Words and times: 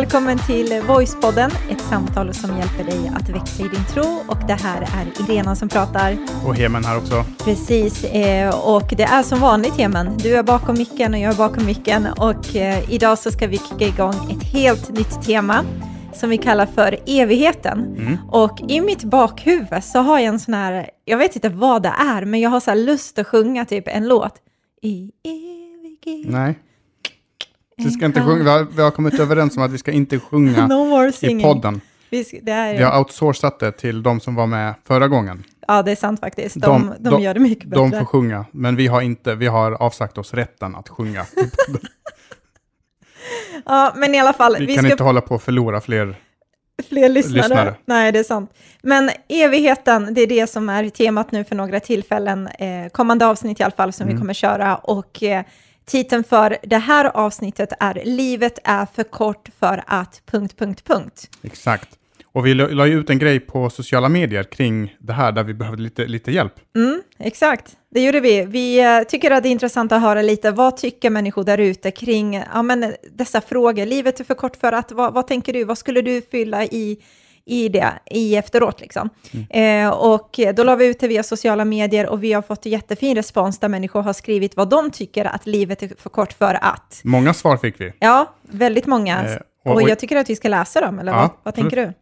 välkommen 0.00 0.38
till 0.38 0.82
Voicepodden, 0.88 1.50
ett 1.70 1.80
samtal 1.80 2.34
som 2.34 2.58
hjälper 2.58 2.84
dig 2.84 3.12
att 3.16 3.28
växa 3.28 3.62
i 3.62 3.68
din 3.68 3.84
tro. 3.84 4.04
Och 4.28 4.38
det 4.46 4.52
här 4.52 4.82
är 4.82 5.22
Irena 5.22 5.56
som 5.56 5.68
pratar. 5.68 6.16
Och 6.46 6.54
Hemen 6.54 6.84
här 6.84 6.98
också. 6.98 7.24
Precis, 7.44 8.04
eh, 8.04 8.68
och 8.68 8.94
det 8.96 9.02
är 9.02 9.22
som 9.22 9.40
vanligt 9.40 9.76
Hemen. 9.76 10.18
Du 10.18 10.36
är 10.36 10.42
bakom 10.42 10.78
micken 10.78 11.14
och 11.14 11.20
jag 11.20 11.32
är 11.32 11.36
bakom 11.36 11.66
micken. 11.66 12.06
Och 12.06 12.56
eh, 12.56 12.92
idag 12.92 13.18
så 13.18 13.30
ska 13.30 13.46
vi 13.46 13.58
kicka 13.58 13.86
igång 13.86 14.14
ett 14.30 14.42
helt 14.42 14.90
nytt 14.90 15.22
tema 15.22 15.64
som 16.12 16.30
vi 16.30 16.38
kallar 16.38 16.66
för 16.66 16.98
evigheten. 17.06 17.96
Mm. 17.98 18.18
Och 18.30 18.60
i 18.68 18.80
mitt 18.80 19.04
bakhuvud 19.04 19.84
så 19.84 19.98
har 19.98 20.18
jag 20.18 20.26
en 20.26 20.40
sån 20.40 20.54
här, 20.54 20.90
jag 21.04 21.18
vet 21.18 21.34
inte 21.36 21.48
vad 21.48 21.82
det 21.82 21.92
är, 21.98 22.24
men 22.24 22.40
jag 22.40 22.50
har 22.50 22.60
så 22.60 22.70
här 22.70 22.78
lust 22.78 23.18
att 23.18 23.26
sjunga 23.26 23.64
typ 23.64 23.88
en 23.88 24.08
låt. 24.08 24.34
I 24.82 25.10
evighet. 25.24 26.32
Nej. 26.32 26.58
Vi, 27.76 27.90
ska 27.90 28.06
inte 28.06 28.20
sjunga, 28.20 28.44
vi, 28.44 28.50
har, 28.50 28.66
vi 28.76 28.82
har 28.82 28.90
kommit 28.90 29.20
överens 29.20 29.56
om 29.56 29.62
att 29.62 29.70
vi 29.70 29.78
ska 29.78 29.92
inte 29.92 30.20
sjunga 30.20 30.66
no 30.66 31.10
i 31.20 31.42
podden. 31.42 31.80
Vi, 32.10 32.24
ska, 32.24 32.36
är, 32.36 32.76
vi 32.76 32.82
har 32.82 32.98
outsourcat 32.98 33.58
det 33.58 33.72
till 33.72 34.02
de 34.02 34.20
som 34.20 34.34
var 34.34 34.46
med 34.46 34.74
förra 34.86 35.08
gången. 35.08 35.44
Ja, 35.68 35.82
det 35.82 35.90
är 35.90 35.96
sant 35.96 36.20
faktiskt. 36.20 36.60
De, 36.60 36.94
de, 36.98 37.10
de 37.10 37.22
gör 37.22 37.34
det 37.34 37.40
mycket 37.40 37.64
bättre. 37.64 37.82
De 37.82 37.90
får 37.90 38.04
sjunga, 38.04 38.44
men 38.50 38.76
vi 38.76 38.86
har, 38.86 39.00
inte, 39.00 39.34
vi 39.34 39.46
har 39.46 39.72
avsagt 39.72 40.18
oss 40.18 40.34
rätten 40.34 40.74
att 40.74 40.88
sjunga. 40.88 41.26
ja, 43.64 43.92
men 43.96 44.14
i 44.14 44.20
alla 44.20 44.32
fall. 44.32 44.56
Vi, 44.58 44.66
vi 44.66 44.74
kan 44.74 44.84
ska... 44.84 44.92
inte 44.92 45.04
hålla 45.04 45.20
på 45.20 45.34
att 45.34 45.42
förlora 45.42 45.80
fler 45.80 46.16
fler 46.88 47.08
lyssnare. 47.08 47.48
lyssnare. 47.48 47.74
Nej, 47.84 48.12
det 48.12 48.18
är 48.18 48.24
sant. 48.24 48.50
Men 48.82 49.10
evigheten, 49.28 50.14
det 50.14 50.20
är 50.20 50.26
det 50.26 50.46
som 50.46 50.68
är 50.68 50.88
temat 50.88 51.32
nu 51.32 51.44
för 51.44 51.56
några 51.56 51.80
tillfällen, 51.80 52.46
eh, 52.46 52.88
kommande 52.92 53.26
avsnitt 53.26 53.60
i 53.60 53.62
alla 53.62 53.72
fall, 53.72 53.92
som 53.92 54.04
mm. 54.04 54.14
vi 54.14 54.20
kommer 54.20 54.34
köra. 54.34 54.76
Och 54.76 55.22
eh, 55.22 55.44
Titeln 55.86 56.24
för 56.24 56.56
det 56.62 56.78
här 56.78 57.04
avsnittet 57.04 57.72
är 57.80 58.02
Livet 58.04 58.58
är 58.64 58.86
för 58.94 59.04
kort 59.04 59.48
för 59.58 59.84
att... 59.86 60.22
Punkt, 60.26 60.54
punkt, 60.58 60.84
punkt. 60.84 61.30
Exakt. 61.42 61.88
Och 62.34 62.46
vi 62.46 62.54
la 62.54 62.86
ju 62.86 63.00
ut 63.00 63.10
en 63.10 63.18
grej 63.18 63.40
på 63.40 63.70
sociala 63.70 64.08
medier 64.08 64.42
kring 64.42 64.96
det 64.98 65.12
här 65.12 65.32
där 65.32 65.44
vi 65.44 65.54
behövde 65.54 65.82
lite, 65.82 66.06
lite 66.06 66.32
hjälp. 66.32 66.54
Mm, 66.76 67.02
exakt, 67.18 67.76
det 67.90 68.04
gjorde 68.04 68.20
vi. 68.20 68.44
Vi 68.44 68.80
eh, 68.80 69.02
tycker 69.02 69.30
att 69.30 69.42
det 69.42 69.48
är 69.48 69.50
intressant 69.50 69.92
att 69.92 70.00
höra 70.00 70.22
lite, 70.22 70.50
vad 70.50 70.76
tycker 70.76 71.10
människor 71.10 71.44
där 71.44 71.58
ute 71.58 71.90
kring 71.90 72.42
ja, 72.54 72.62
men 72.62 72.94
dessa 73.12 73.40
frågor? 73.40 73.86
Livet 73.86 74.20
är 74.20 74.24
för 74.24 74.34
kort 74.34 74.56
för 74.56 74.72
att, 74.72 74.92
vad, 74.92 75.14
vad 75.14 75.26
tänker 75.26 75.52
du? 75.52 75.64
Vad 75.64 75.78
skulle 75.78 76.02
du 76.02 76.22
fylla 76.30 76.64
i 76.64 76.98
i 77.46 77.68
det 77.68 77.92
i 78.10 78.36
efteråt. 78.36 78.80
Liksom. 78.80 79.10
Mm. 79.50 79.86
Eh, 79.86 79.90
och 79.90 80.40
då 80.54 80.64
la 80.64 80.76
vi 80.76 80.86
ut 80.86 81.00
det 81.00 81.08
via 81.08 81.22
sociala 81.22 81.64
medier 81.64 82.06
och 82.08 82.24
vi 82.24 82.32
har 82.32 82.42
fått 82.42 82.66
jättefin 82.66 83.14
respons 83.14 83.58
där 83.58 83.68
människor 83.68 84.02
har 84.02 84.12
skrivit 84.12 84.56
vad 84.56 84.68
de 84.68 84.90
tycker 84.90 85.24
att 85.24 85.46
livet 85.46 85.82
är 85.82 85.90
för 85.98 86.10
kort 86.10 86.32
för 86.32 86.58
att. 86.60 87.00
Många 87.04 87.34
svar 87.34 87.56
fick 87.56 87.80
vi. 87.80 87.92
Ja, 87.98 88.34
väldigt 88.42 88.86
många. 88.86 89.24
Eh, 89.24 89.36
och, 89.64 89.74
och, 89.74 89.88
jag 89.88 89.98
tycker 89.98 90.16
att 90.16 90.30
vi 90.30 90.36
ska 90.36 90.48
läsa 90.48 90.80
dem, 90.80 90.98
eller 90.98 91.12
ja, 91.12 91.18
vad, 91.18 91.30
vad 91.42 91.54
tänker 91.54 91.76
du? 91.76 91.92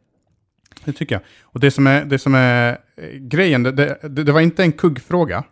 Det 0.85 0.93
tycker 0.93 1.15
jag. 1.15 1.23
Och 1.43 1.61
det 1.61 1.71
som 1.71 1.87
är, 1.87 2.05
det 2.05 2.19
som 2.19 2.35
är 2.35 2.79
eh, 2.97 3.09
grejen, 3.09 3.63
det, 3.63 3.73
det, 3.73 4.09
det 4.09 4.33
var 4.33 4.41
inte 4.41 4.63
en 4.63 4.73
kuggfråga, 4.73 5.45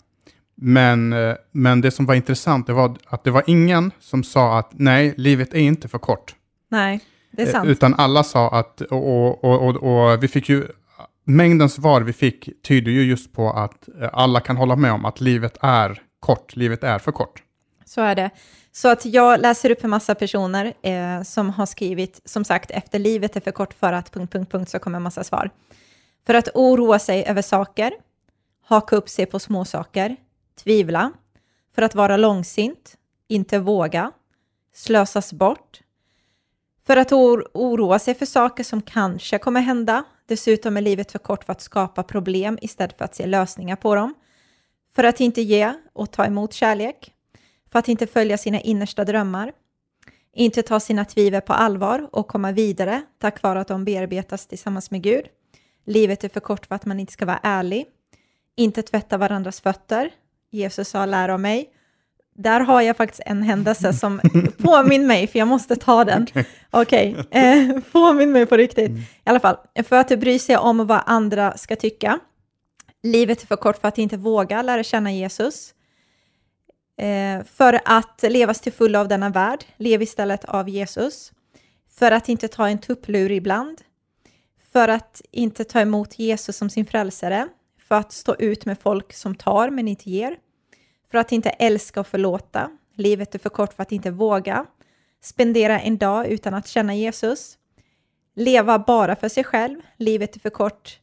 men, 0.55 1.13
eh, 1.13 1.35
men 1.53 1.81
det 1.81 1.91
som 1.91 2.07
var 2.07 2.15
intressant 2.15 2.67
det 2.67 2.73
var 2.73 2.97
att 3.07 3.25
det 3.25 3.31
var 3.31 3.43
ingen 3.47 3.91
som 4.01 4.25
sa 4.25 4.59
att 4.59 4.71
nej, 4.73 5.15
livet 5.17 5.55
är 5.55 5.59
inte 5.59 5.89
för 5.89 5.99
kort. 5.99 6.35
Nej. 6.69 7.01
Det 7.31 7.42
är 7.42 7.53
sant. 7.53 7.69
Utan 7.69 7.95
alla 7.95 8.25
sa 8.25 8.48
att, 8.50 8.81
och, 8.81 9.45
och, 9.45 9.69
och, 9.69 9.77
och 9.77 10.23
vi 10.23 10.28
fick 10.28 10.48
ju, 10.48 10.69
mängden 11.25 11.69
svar 11.69 12.00
vi 12.00 12.12
fick 12.12 12.62
tyder 12.62 12.92
ju 12.92 13.03
just 13.03 13.33
på 13.33 13.50
att 13.50 13.89
alla 14.12 14.41
kan 14.41 14.56
hålla 14.56 14.77
med 14.77 14.92
om 14.92 15.05
att 15.05 15.20
livet 15.20 15.56
är 15.61 16.03
kort, 16.20 16.56
livet 16.56 16.84
är 16.84 16.98
för 16.98 17.12
kort. 17.12 17.42
Så 17.84 18.00
är 18.00 18.14
det. 18.14 18.31
Så 18.72 18.89
att 18.89 19.05
jag 19.05 19.41
läser 19.41 19.71
upp 19.71 19.84
en 19.84 19.91
massa 19.91 20.15
personer 20.15 20.75
eh, 20.82 21.22
som 21.22 21.50
har 21.50 21.66
skrivit, 21.66 22.21
som 22.25 22.44
sagt, 22.44 22.71
efter 22.71 22.99
livet 22.99 23.37
är 23.37 23.41
för 23.41 23.50
kort 23.50 23.75
för 23.75 23.93
att... 23.93 24.10
Punkt, 24.10 24.32
punkt, 24.32 24.53
punkt, 24.53 24.71
så 24.71 24.78
kommer 24.78 24.97
en 24.97 25.03
massa 25.03 25.25
svar. 25.25 25.50
För 26.26 26.34
att 26.34 26.49
oroa 26.55 26.99
sig 26.99 27.25
över 27.25 27.43
saker, 27.43 27.93
haka 28.65 28.97
upp 28.97 29.09
sig 29.09 29.26
på 29.26 29.38
små 29.38 29.65
saker, 29.65 30.16
tvivla, 30.65 31.12
för 31.75 31.82
att 31.82 31.94
vara 31.94 32.16
långsint, 32.16 32.97
inte 33.28 33.59
våga, 33.59 34.12
slösas 34.75 35.32
bort, 35.32 35.81
för 36.91 36.97
att 36.97 37.12
oroa 37.12 37.99
sig 37.99 38.15
för 38.15 38.27
saker 38.27 38.65
som 38.65 38.83
kanske 38.83 39.39
kommer 39.39 39.61
hända. 39.61 40.05
Dessutom 40.27 40.77
är 40.77 40.81
livet 40.81 41.12
för 41.12 41.19
kort 41.19 41.45
för 41.45 41.53
att 41.53 41.61
skapa 41.61 42.03
problem 42.03 42.59
istället 42.62 42.99
för 42.99 43.05
att 43.05 43.15
se 43.15 43.27
lösningar 43.27 43.77
på 43.77 43.95
dem. 43.95 44.15
För 44.95 45.05
att 45.05 45.21
inte 45.21 45.43
ge 45.43 45.75
och 45.93 46.11
ta 46.11 46.25
emot 46.25 46.53
kärlek. 46.53 47.12
För 47.73 47.79
att 47.79 47.89
inte 47.89 48.06
följa 48.06 48.39
sina 48.39 48.61
innersta 48.61 49.05
drömmar. 49.05 49.53
Inte 50.34 50.62
ta 50.62 50.81
sina 50.81 51.05
tvivel 51.05 51.41
på 51.41 51.53
allvar 51.53 52.09
och 52.12 52.29
komma 52.29 52.53
vidare 52.53 53.03
tack 53.19 53.43
vare 53.43 53.61
att 53.61 53.69
de 53.69 53.84
bearbetas 53.84 54.47
tillsammans 54.47 54.91
med 54.91 55.03
Gud. 55.03 55.25
Livet 55.87 56.25
är 56.25 56.29
för 56.29 56.41
kort 56.41 56.67
för 56.67 56.75
att 56.75 56.87
man 56.87 57.00
inte 57.00 57.12
ska 57.12 57.27
vara 57.27 57.41
ärlig. 57.43 57.87
Inte 58.56 58.83
tvätta 58.83 59.19
varandras 59.19 59.61
fötter. 59.61 60.11
Jesus 60.50 60.89
sa 60.89 61.06
lär 61.06 61.29
av 61.29 61.41
mig 61.41 61.71
där 62.43 62.61
har 62.61 62.81
jag 62.83 62.97
faktiskt 62.97 63.23
en 63.27 63.43
händelse 63.43 63.93
som 64.01 64.21
påminner 64.59 65.06
mig, 65.06 65.27
för 65.27 65.39
jag 65.39 65.49
måste 65.49 65.77
ta 65.77 66.05
den. 66.05 66.27
Okej, 66.71 67.17
okay. 67.19 67.43
eh, 67.43 67.81
påminn 67.93 68.33
mig 68.33 68.47
på 68.47 68.56
riktigt. 68.56 68.89
Mm. 68.89 69.01
I 69.01 69.05
alla 69.25 69.41
fall, 69.41 69.56
för 69.84 69.97
att 69.97 70.21
bry 70.21 70.39
sig 70.39 70.56
om 70.56 70.87
vad 70.87 71.03
andra 71.06 71.56
ska 71.56 71.77
tycka. 71.77 72.19
Livet 73.03 73.43
är 73.43 73.47
för 73.47 73.56
kort 73.56 73.81
för 73.81 73.89
att 73.89 73.99
inte 73.99 74.17
våga 74.17 74.62
lära 74.62 74.83
känna 74.83 75.12
Jesus. 75.12 75.75
Eh, 77.00 77.45
för 77.45 77.81
att 77.84 78.23
levas 78.23 78.61
till 78.61 78.73
full 78.73 78.97
av 78.97 79.09
denna 79.09 79.29
värld, 79.29 79.65
lev 79.77 80.03
istället 80.03 80.45
av 80.45 80.69
Jesus. 80.69 81.33
För 81.99 82.12
att 82.12 82.29
inte 82.29 82.49
ta 82.49 82.69
en 82.69 82.79
tupplur 82.79 83.31
ibland. 83.31 83.81
För 84.73 84.89
att 84.89 85.23
inte 85.31 85.65
ta 85.65 85.81
emot 85.81 86.19
Jesus 86.19 86.56
som 86.56 86.71
sin 86.71 86.87
frälsare. 86.87 87.49
För 87.89 87.95
att 87.95 88.12
stå 88.12 88.34
ut 88.34 88.67
med 88.67 88.79
folk 88.79 89.12
som 89.12 89.34
tar 89.34 89.71
men 89.71 89.89
inte 89.89 90.11
ger 90.11 90.37
för 91.10 91.19
att 91.19 91.32
inte 91.32 91.50
älska 91.50 92.00
och 92.00 92.06
förlåta. 92.06 92.71
Livet 92.94 93.34
är 93.34 93.38
för 93.38 93.50
kort 93.50 93.72
för 93.72 93.82
att 93.82 93.93
inte 93.93 94.10
våga. 94.10 94.66
Spendera 95.22 95.81
en 95.81 95.98
dag 95.98 96.26
utan 96.26 96.54
att 96.54 96.69
känna 96.69 96.94
Jesus. 96.94 97.59
Leva 98.34 98.78
bara 98.78 99.16
för 99.16 99.28
sig 99.28 99.44
själv. 99.44 99.81
Livet 99.97 100.37
är 100.37 100.41
för 100.41 100.50
kort 100.50 100.99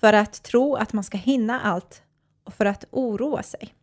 för 0.00 0.12
att 0.12 0.42
tro 0.42 0.74
att 0.74 0.92
man 0.92 1.04
ska 1.04 1.18
hinna 1.18 1.60
allt 1.60 2.02
och 2.44 2.54
för 2.54 2.64
att 2.64 2.84
oroa 2.90 3.42
sig. 3.42 3.74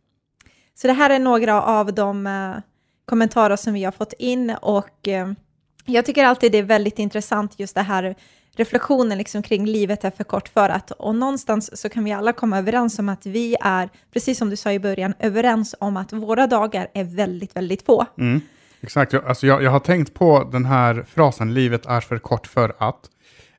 Så 0.74 0.86
det 0.86 0.92
här 0.92 1.10
är 1.10 1.18
några 1.18 1.62
av 1.62 1.94
de 1.94 2.26
eh, 2.26 2.54
kommentarer 3.04 3.56
som 3.56 3.72
vi 3.72 3.84
har 3.84 3.92
fått 3.92 4.12
in 4.12 4.50
och 4.50 5.08
eh, 5.08 5.32
jag 5.84 6.04
tycker 6.06 6.24
alltid 6.24 6.52
det 6.52 6.58
är 6.58 6.62
väldigt 6.62 6.98
intressant 6.98 7.58
just 7.58 7.74
det 7.74 7.82
här 7.82 8.14
reflektionen 8.56 9.18
liksom 9.18 9.42
kring 9.42 9.66
livet 9.66 10.04
är 10.04 10.10
för 10.10 10.24
kort 10.24 10.48
för 10.48 10.68
att, 10.68 10.90
och 10.90 11.14
någonstans 11.14 11.80
så 11.80 11.88
kan 11.88 12.04
vi 12.04 12.12
alla 12.12 12.32
komma 12.32 12.58
överens 12.58 12.98
om 12.98 13.08
att 13.08 13.26
vi 13.26 13.56
är, 13.60 13.88
precis 14.12 14.38
som 14.38 14.50
du 14.50 14.56
sa 14.56 14.72
i 14.72 14.78
början, 14.78 15.14
överens 15.18 15.74
om 15.80 15.96
att 15.96 16.12
våra 16.12 16.46
dagar 16.46 16.88
är 16.94 17.04
väldigt, 17.04 17.56
väldigt 17.56 17.82
få. 17.82 18.06
Mm, 18.18 18.40
exakt, 18.80 19.12
jag, 19.12 19.24
alltså 19.24 19.46
jag, 19.46 19.62
jag 19.62 19.70
har 19.70 19.80
tänkt 19.80 20.14
på 20.14 20.48
den 20.52 20.64
här 20.64 21.06
frasen, 21.08 21.54
livet 21.54 21.86
är 21.86 22.00
för 22.00 22.18
kort 22.18 22.46
för 22.46 22.74
att, 22.78 23.10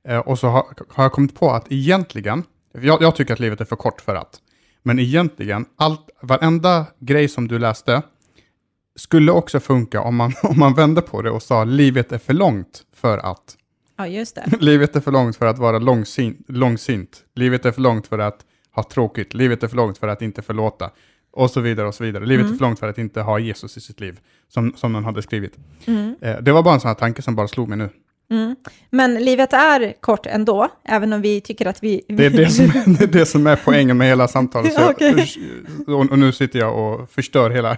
eh, 0.08 0.20
och 0.20 0.40
så 0.40 0.48
har, 0.48 0.66
har, 0.90 1.04
jag 1.04 1.12
kommit 1.12 1.36
på 1.36 1.52
att 1.52 1.72
egentligen, 1.72 2.44
jag, 2.82 3.02
jag, 3.02 3.16
tycker 3.16 3.34
att 3.34 3.40
livet 3.40 3.62
är 3.62 3.66
för 3.66 3.76
kort 3.76 4.02
för 4.02 4.16
att, 4.16 4.40
men 4.84 5.00
egentligen, 5.00 5.66
allt, 5.76 6.10
varenda 6.22 6.86
grej 7.00 7.28
som 7.28 7.48
du 7.48 7.60
läste, 7.60 8.02
skulle 8.96 9.32
också 9.32 9.60
funka 9.60 10.02
om 10.02 10.16
man, 10.16 10.34
om 10.44 10.60
man 10.60 10.74
vände 10.74 11.02
på 11.02 11.22
det 11.22 11.30
och 11.30 11.44
sa 11.44 11.64
livet 11.64 12.12
är 12.12 12.18
för 12.18 12.34
långt 12.34 12.84
för 12.94 13.18
att. 13.18 13.58
Ja, 13.98 14.08
just 14.08 14.36
det. 14.36 14.50
Livet 14.60 14.96
är 14.96 15.02
för 15.02 15.12
långt 15.12 15.36
för 15.36 15.46
att 15.46 15.58
vara 15.58 15.80
långsint, 15.80 16.46
långsint. 16.48 17.24
Livet 17.36 17.66
är 17.66 17.72
för 17.72 17.82
långt 17.82 18.08
för 18.08 18.20
att 18.20 18.46
ha 18.72 18.84
tråkigt. 18.84 19.34
Livet 19.34 19.64
är 19.64 19.68
för 19.68 19.76
långt 19.76 19.98
för 19.98 20.08
att 20.08 20.22
inte 20.22 20.42
förlåta. 20.42 20.90
Och 21.32 21.52
så 21.52 21.62
vidare 21.62 21.88
och 21.88 21.96
så 21.96 22.04
vidare. 22.04 22.26
Livet 22.26 22.44
mm. 22.44 22.54
är 22.54 22.58
för 22.58 22.66
långt 22.66 22.80
för 22.80 22.90
att 22.90 22.98
inte 22.98 23.22
ha 23.22 23.40
Jesus 23.40 23.78
i 23.78 23.82
sitt 23.82 24.00
liv, 24.00 24.20
som, 24.48 24.74
som 24.76 24.94
någon 24.94 25.06
hade 25.06 25.22
skrivit. 25.22 25.54
Mm. 25.86 26.16
Eh, 26.22 26.38
det 26.42 26.52
var 26.52 26.64
bara 26.64 26.74
en 26.74 26.80
sån 26.80 26.88
här 26.88 26.96
tanke 26.96 27.22
som 27.22 27.36
bara 27.36 27.48
slog 27.48 27.70
mig 27.70 27.78
nu. 27.78 27.90
Mm. 28.32 28.56
Men 28.90 29.16
livet 29.16 29.54
är 29.54 29.94
kort 30.00 30.26
ändå, 30.26 30.68
även 30.84 31.14
om 31.14 31.22
vi 31.22 31.42
tycker 31.42 31.66
att 31.66 31.84
vi... 31.84 32.02
Det 32.08 32.26
är 32.26 32.30
det 32.30 32.50
som, 32.50 32.66
det 32.86 33.04
är, 33.04 33.08
det 33.08 33.26
som 33.26 33.48
är 33.48 33.60
poängen 33.66 33.98
med 33.98 34.08
hela 34.08 34.28
samtalet. 34.28 34.74
ja, 34.76 34.90
okay. 34.96 35.28
och, 35.88 36.12
och, 36.12 36.20
nu 36.20 36.32
sitter 36.32 36.60
jag 36.60 36.78
och 36.78 37.10
förstör 37.10 37.50
hela, 37.50 37.78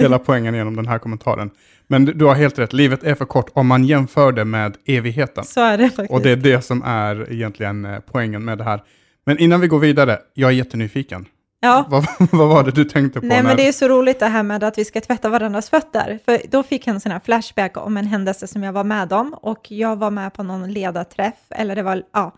hela 0.00 0.18
poängen 0.18 0.54
genom 0.54 0.76
den 0.76 0.86
här 0.86 0.98
kommentaren. 0.98 1.50
Men 1.86 2.04
du 2.04 2.24
har 2.24 2.34
helt 2.34 2.58
rätt, 2.58 2.72
livet 2.72 3.04
är 3.04 3.14
för 3.14 3.24
kort 3.24 3.50
om 3.52 3.66
man 3.66 3.84
jämför 3.84 4.32
det 4.32 4.44
med 4.44 4.76
evigheten. 4.84 5.44
Så 5.44 5.60
är 5.60 5.78
det 5.78 5.88
faktiskt. 5.88 6.10
Och 6.10 6.22
det 6.22 6.30
är 6.30 6.36
det 6.36 6.62
som 6.62 6.82
är 6.82 7.32
egentligen 7.32 7.84
eh, 7.84 7.98
poängen 8.12 8.44
med 8.44 8.58
det 8.58 8.64
här. 8.64 8.82
Men 9.26 9.38
innan 9.38 9.60
vi 9.60 9.66
går 9.66 9.78
vidare, 9.78 10.18
jag 10.34 10.50
är 10.50 10.54
jättenyfiken. 10.54 11.26
Ja. 11.60 11.86
Vad, 11.90 12.06
vad 12.30 12.48
var 12.48 12.64
det 12.64 12.70
du 12.70 12.84
tänkte 12.84 13.20
på? 13.20 13.26
Nej, 13.26 13.36
när... 13.36 13.44
men 13.48 13.56
det 13.56 13.68
är 13.68 13.72
så 13.72 13.88
roligt 13.88 14.20
det 14.20 14.26
här 14.26 14.42
med 14.42 14.64
att 14.64 14.78
vi 14.78 14.84
ska 14.84 15.00
tvätta 15.00 15.28
varandras 15.28 15.70
fötter. 15.70 16.18
För 16.24 16.40
då 16.50 16.62
fick 16.62 16.86
jag 16.86 16.94
en 16.94 17.00
sån 17.00 17.12
här 17.12 17.20
flashback 17.24 17.76
om 17.76 17.96
en 17.96 18.06
händelse 18.06 18.46
som 18.46 18.62
jag 18.62 18.72
var 18.72 18.84
med 18.84 19.12
om. 19.12 19.34
Och 19.34 19.70
jag 19.70 19.96
var 19.96 20.10
med 20.10 20.34
på 20.34 20.42
någon 20.42 20.72
ledarträff, 20.72 21.34
eller 21.50 21.76
det 21.76 21.82
var, 21.82 22.02
ja, 22.12 22.34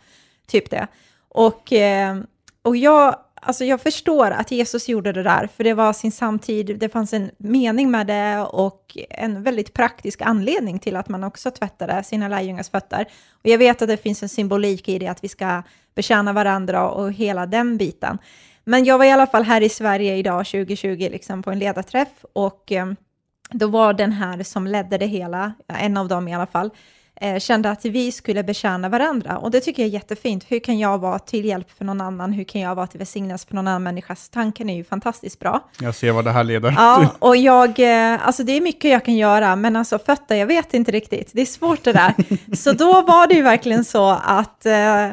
typ 0.46 0.70
det. 0.70 0.86
Och, 1.28 1.72
eh, 1.72 2.16
och 2.62 2.76
jag 2.76 3.16
alltså 3.40 3.64
jag 3.64 3.80
förstår 3.80 4.30
att 4.30 4.50
Jesus 4.50 4.88
gjorde 4.88 5.12
det 5.12 5.22
där, 5.22 5.48
för 5.56 5.64
det 5.64 5.74
var 5.74 5.92
sin 5.92 6.12
samtid, 6.12 6.76
det 6.78 6.88
fanns 6.88 7.12
en 7.12 7.30
mening 7.38 7.90
med 7.90 8.06
det 8.06 8.40
och 8.40 8.98
en 9.10 9.42
väldigt 9.42 9.72
praktisk 9.72 10.22
anledning 10.22 10.78
till 10.78 10.96
att 10.96 11.08
man 11.08 11.24
också 11.24 11.50
tvättade 11.50 12.02
sina 12.02 12.28
lärjungars 12.28 12.70
fötter. 12.70 13.06
Och 13.32 13.46
jag 13.46 13.58
vet 13.58 13.82
att 13.82 13.88
det 13.88 13.96
finns 13.96 14.22
en 14.22 14.28
symbolik 14.28 14.88
i 14.88 14.98
det, 14.98 15.08
att 15.08 15.24
vi 15.24 15.28
ska 15.28 15.62
betjäna 15.94 16.32
varandra 16.32 16.90
och 16.90 17.12
hela 17.12 17.46
den 17.46 17.76
biten. 17.76 18.18
Men 18.64 18.84
jag 18.84 18.98
var 18.98 19.04
i 19.04 19.10
alla 19.10 19.26
fall 19.26 19.42
här 19.42 19.60
i 19.60 19.68
Sverige 19.68 20.16
idag, 20.16 20.46
2020, 20.46 21.08
liksom 21.10 21.42
på 21.42 21.50
en 21.50 21.58
ledarträff 21.58 22.24
och 22.32 22.72
eh, 22.72 22.86
då 23.50 23.66
var 23.66 23.92
den 23.92 24.12
här 24.12 24.42
som 24.42 24.66
ledde 24.66 24.98
det 24.98 25.06
hela, 25.06 25.52
en 25.66 25.96
av 25.96 26.08
dem 26.08 26.28
i 26.28 26.34
alla 26.34 26.46
fall, 26.46 26.70
eh, 27.20 27.38
kände 27.38 27.70
att 27.70 27.84
vi 27.84 28.12
skulle 28.12 28.42
betjäna 28.42 28.88
varandra. 28.88 29.38
Och 29.38 29.50
det 29.50 29.60
tycker 29.60 29.82
jag 29.82 29.88
är 29.88 29.92
jättefint. 29.92 30.44
Hur 30.48 30.58
kan 30.58 30.78
jag 30.78 30.98
vara 30.98 31.18
till 31.18 31.44
hjälp 31.44 31.70
för 31.78 31.84
någon 31.84 32.00
annan? 32.00 32.32
Hur 32.32 32.44
kan 32.44 32.60
jag 32.60 32.74
vara 32.74 32.86
till 32.86 32.98
välsignelse 32.98 33.48
för 33.48 33.54
någon 33.54 33.68
annan 33.68 33.82
människas? 33.82 34.28
Tanken 34.28 34.70
är 34.70 34.76
ju 34.76 34.84
fantastiskt 34.84 35.38
bra. 35.38 35.68
Jag 35.80 35.94
ser 35.94 36.12
vad 36.12 36.24
det 36.24 36.32
här 36.32 36.44
leder 36.44 36.74
Ja, 36.76 37.08
och 37.18 37.36
jag, 37.36 37.78
eh, 37.78 38.26
alltså 38.26 38.42
det 38.42 38.52
är 38.52 38.60
mycket 38.60 38.90
jag 38.90 39.04
kan 39.04 39.16
göra, 39.16 39.56
men 39.56 39.76
alltså 39.76 39.98
fötter, 39.98 40.36
jag 40.36 40.46
vet 40.46 40.74
inte 40.74 40.92
riktigt. 40.92 41.30
Det 41.32 41.42
är 41.42 41.46
svårt 41.46 41.84
det 41.84 41.92
där. 41.92 42.14
Så 42.56 42.72
då 42.72 43.02
var 43.02 43.26
det 43.26 43.34
ju 43.34 43.42
verkligen 43.42 43.84
så 43.84 44.10
att 44.10 44.66
eh, 44.66 45.10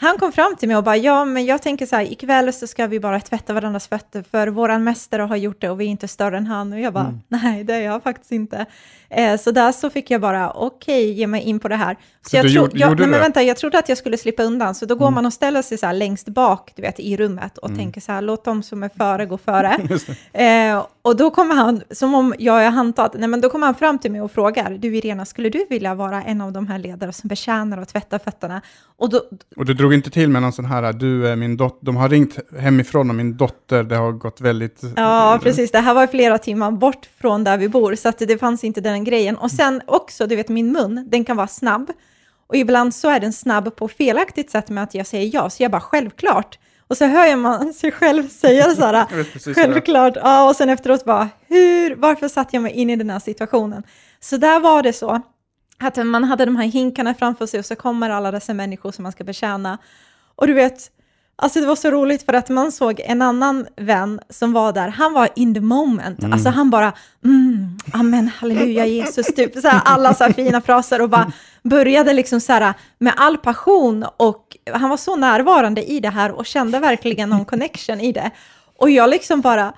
han 0.00 0.18
kom 0.18 0.32
fram 0.32 0.56
till 0.56 0.68
mig 0.68 0.76
och 0.76 0.84
bara, 0.84 0.96
ja, 0.96 1.24
men 1.24 1.46
jag 1.46 1.62
tänker 1.62 1.86
så 1.86 1.96
här, 1.96 2.12
ikväll 2.12 2.52
så 2.52 2.66
ska 2.66 2.86
vi 2.86 3.00
bara 3.00 3.20
tvätta 3.20 3.52
varandras 3.52 3.88
fötter, 3.88 4.24
för 4.30 4.48
våran 4.48 4.84
mästare 4.84 5.22
har 5.22 5.36
gjort 5.36 5.60
det 5.60 5.70
och 5.70 5.80
vi 5.80 5.84
är 5.84 5.88
inte 5.88 6.08
större 6.08 6.36
än 6.36 6.46
han. 6.46 6.72
Och 6.72 6.80
jag 6.80 6.92
bara, 6.92 7.04
mm. 7.04 7.20
nej, 7.28 7.64
det 7.64 7.74
är 7.74 7.80
jag 7.80 8.02
faktiskt 8.02 8.32
inte. 8.32 8.66
Eh, 9.10 9.40
så 9.40 9.50
där 9.50 9.72
så 9.72 9.90
fick 9.90 10.10
jag 10.10 10.20
bara, 10.20 10.50
okej, 10.50 11.04
okay, 11.04 11.12
ge 11.12 11.26
mig 11.26 11.42
in 11.42 11.60
på 11.60 11.68
det 11.68 11.76
här. 11.76 11.96
Så, 12.22 12.30
så 12.30 12.36
jag, 12.36 12.52
tro, 12.52 12.68
jag, 12.72 12.98
nej, 12.98 13.08
men 13.08 13.20
vänta, 13.20 13.42
jag 13.42 13.56
trodde 13.56 13.78
att 13.78 13.88
jag 13.88 13.98
skulle 13.98 14.16
slippa 14.16 14.42
undan, 14.42 14.74
så 14.74 14.86
då 14.86 14.94
går 14.94 15.06
mm. 15.06 15.14
man 15.14 15.26
och 15.26 15.32
ställer 15.32 15.62
sig 15.62 15.78
så 15.78 15.86
här 15.86 15.94
längst 15.94 16.28
bak, 16.28 16.72
du 16.74 16.82
vet, 16.82 17.00
i 17.00 17.16
rummet 17.16 17.58
och 17.58 17.68
mm. 17.68 17.78
tänker 17.78 18.00
så 18.00 18.12
här, 18.12 18.22
låt 18.22 18.44
dem 18.44 18.62
som 18.62 18.82
är 18.82 18.90
före 18.98 19.26
gå 19.26 19.38
före. 19.38 19.78
eh, 20.32 20.86
och 21.08 21.16
då 21.16 21.30
kommer 21.30 21.54
han, 21.54 21.82
som 21.90 22.14
om 22.14 22.34
jag 22.38 22.64
är 22.64 22.70
handtad, 22.70 23.10
nej 23.14 23.28
men 23.28 23.40
då 23.40 23.50
kommer 23.50 23.66
han 23.66 23.74
fram 23.74 23.98
till 23.98 24.12
mig 24.12 24.20
och 24.20 24.32
frågar, 24.32 24.70
du 24.70 24.96
Irena, 24.96 25.24
skulle 25.24 25.48
du 25.48 25.66
vilja 25.70 25.94
vara 25.94 26.22
en 26.22 26.40
av 26.40 26.52
de 26.52 26.66
här 26.66 26.78
ledare 26.78 27.12
som 27.12 27.28
betjänar 27.28 27.78
och 27.78 27.88
tvättar 27.88 28.18
fötterna? 28.18 28.62
Och, 28.96 29.10
då, 29.10 29.22
och 29.56 29.64
du 29.64 29.74
drog 29.74 29.94
inte 29.94 30.10
till 30.10 30.28
med 30.28 30.42
någon 30.42 30.52
sån 30.52 30.64
här, 30.64 30.92
du 30.92 31.28
är 31.28 31.36
min 31.36 31.56
dotter, 31.56 31.86
de 31.86 31.96
har 31.96 32.08
ringt 32.08 32.38
hemifrån 32.58 33.10
och 33.10 33.16
min 33.16 33.36
dotter, 33.36 33.82
det 33.82 33.96
har 33.96 34.12
gått 34.12 34.40
väldigt... 34.40 34.82
Ja, 34.96 35.40
precis, 35.42 35.70
det 35.70 35.80
här 35.80 35.94
var 35.94 36.06
flera 36.06 36.38
timmar 36.38 36.70
bort 36.70 37.08
från 37.20 37.44
där 37.44 37.58
vi 37.58 37.68
bor, 37.68 37.94
så 37.94 38.08
att 38.08 38.18
det 38.18 38.38
fanns 38.38 38.64
inte 38.64 38.80
den 38.80 39.04
grejen. 39.04 39.36
Och 39.36 39.50
sen 39.50 39.82
också, 39.86 40.26
du 40.26 40.36
vet 40.36 40.48
min 40.48 40.72
mun, 40.72 41.04
den 41.10 41.24
kan 41.24 41.36
vara 41.36 41.46
snabb. 41.46 41.90
Och 42.46 42.56
ibland 42.56 42.94
så 42.94 43.10
är 43.10 43.20
den 43.20 43.32
snabb 43.32 43.76
på 43.76 43.88
felaktigt 43.88 44.50
sätt 44.50 44.70
med 44.70 44.84
att 44.84 44.94
jag 44.94 45.06
säger 45.06 45.30
ja, 45.34 45.50
så 45.50 45.62
jag 45.62 45.70
bara 45.70 45.80
självklart. 45.80 46.58
Och 46.88 46.96
så 46.96 47.04
hör 47.04 47.36
man 47.36 47.72
sig 47.72 47.92
själv 47.92 48.28
säga 48.28 48.74
så 48.74 48.82
här, 48.82 49.54
självklart, 49.54 50.16
ja, 50.16 50.48
och 50.48 50.56
sen 50.56 50.68
efteråt 50.68 51.04
bara, 51.04 51.28
hur, 51.46 51.96
varför 51.96 52.28
satte 52.28 52.56
jag 52.56 52.62
mig 52.62 52.72
in 52.72 52.90
i 52.90 52.96
den 52.96 53.10
här 53.10 53.18
situationen? 53.18 53.82
Så 54.20 54.36
där 54.36 54.60
var 54.60 54.82
det 54.82 54.92
så, 54.92 55.20
att 55.78 55.96
man 55.96 56.24
hade 56.24 56.44
de 56.44 56.56
här 56.56 56.66
hinkarna 56.66 57.14
framför 57.14 57.46
sig 57.46 57.60
och 57.60 57.66
så 57.66 57.76
kommer 57.76 58.10
alla 58.10 58.30
dessa 58.30 58.54
människor 58.54 58.92
som 58.92 59.02
man 59.02 59.12
ska 59.12 59.24
betjäna. 59.24 59.78
Och 60.34 60.46
du 60.46 60.52
vet, 60.52 60.90
Alltså 61.42 61.60
det 61.60 61.66
var 61.66 61.76
så 61.76 61.90
roligt 61.90 62.22
för 62.22 62.32
att 62.32 62.48
man 62.48 62.72
såg 62.72 63.00
en 63.00 63.22
annan 63.22 63.66
vän 63.76 64.20
som 64.30 64.52
var 64.52 64.72
där, 64.72 64.88
han 64.88 65.12
var 65.12 65.28
in 65.36 65.54
the 65.54 65.60
moment. 65.60 66.18
Mm. 66.18 66.32
Alltså 66.32 66.48
han 66.48 66.70
bara, 66.70 66.92
mm, 67.24 67.78
amen, 67.92 68.28
halleluja 68.28 68.86
Jesus, 68.86 69.26
typ 69.26 69.58
så 69.58 69.68
här, 69.68 69.80
alla 69.84 70.14
så 70.14 70.24
här 70.24 70.32
fina 70.32 70.60
fraser 70.60 71.00
och 71.02 71.10
bara 71.10 71.32
började 71.62 72.12
liksom 72.12 72.40
så 72.40 72.52
här 72.52 72.74
med 72.98 73.12
all 73.16 73.38
passion 73.38 74.04
och 74.16 74.56
han 74.72 74.90
var 74.90 74.96
så 74.96 75.16
närvarande 75.16 75.90
i 75.90 76.00
det 76.00 76.08
här 76.08 76.32
och 76.32 76.46
kände 76.46 76.78
verkligen 76.78 77.30
någon 77.30 77.44
connection 77.44 78.00
i 78.00 78.12
det. 78.12 78.30
Och 78.76 78.90
jag 78.90 79.10
liksom 79.10 79.40
bara, 79.40 79.72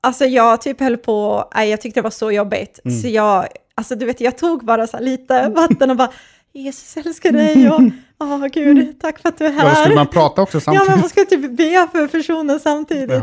alltså 0.00 0.24
jag 0.24 0.60
typ 0.60 0.80
höll 0.80 0.96
på, 0.96 1.48
nej 1.54 1.70
jag 1.70 1.80
tyckte 1.80 2.00
det 2.00 2.04
var 2.04 2.10
så 2.10 2.32
jobbigt, 2.32 2.80
mm. 2.84 3.00
så 3.00 3.08
jag, 3.08 3.46
alltså 3.74 3.94
du 3.94 4.06
vet 4.06 4.20
jag 4.20 4.38
tog 4.38 4.64
bara 4.64 4.86
så 4.86 4.98
lite 5.00 5.48
vatten 5.48 5.90
och 5.90 5.96
bara, 5.96 6.12
Jesus 6.54 6.96
älskar 6.96 7.32
dig 7.32 7.70
och 7.70 7.80
oh, 8.18 8.46
gud, 8.46 9.00
tack 9.00 9.18
för 9.18 9.28
att 9.28 9.38
du 9.38 9.46
är 9.46 9.52
här. 9.52 9.68
Ja, 9.68 9.74
skulle 9.74 9.94
man 9.94 10.06
prata 10.06 10.42
också 10.42 10.60
samtidigt? 10.60 10.86
Ja, 10.86 10.92
men 10.92 11.00
man 11.00 11.08
ska 11.08 11.24
typ 11.24 11.50
be 11.50 11.88
för 11.92 12.06
personen 12.06 12.60
samtidigt. 12.60 13.22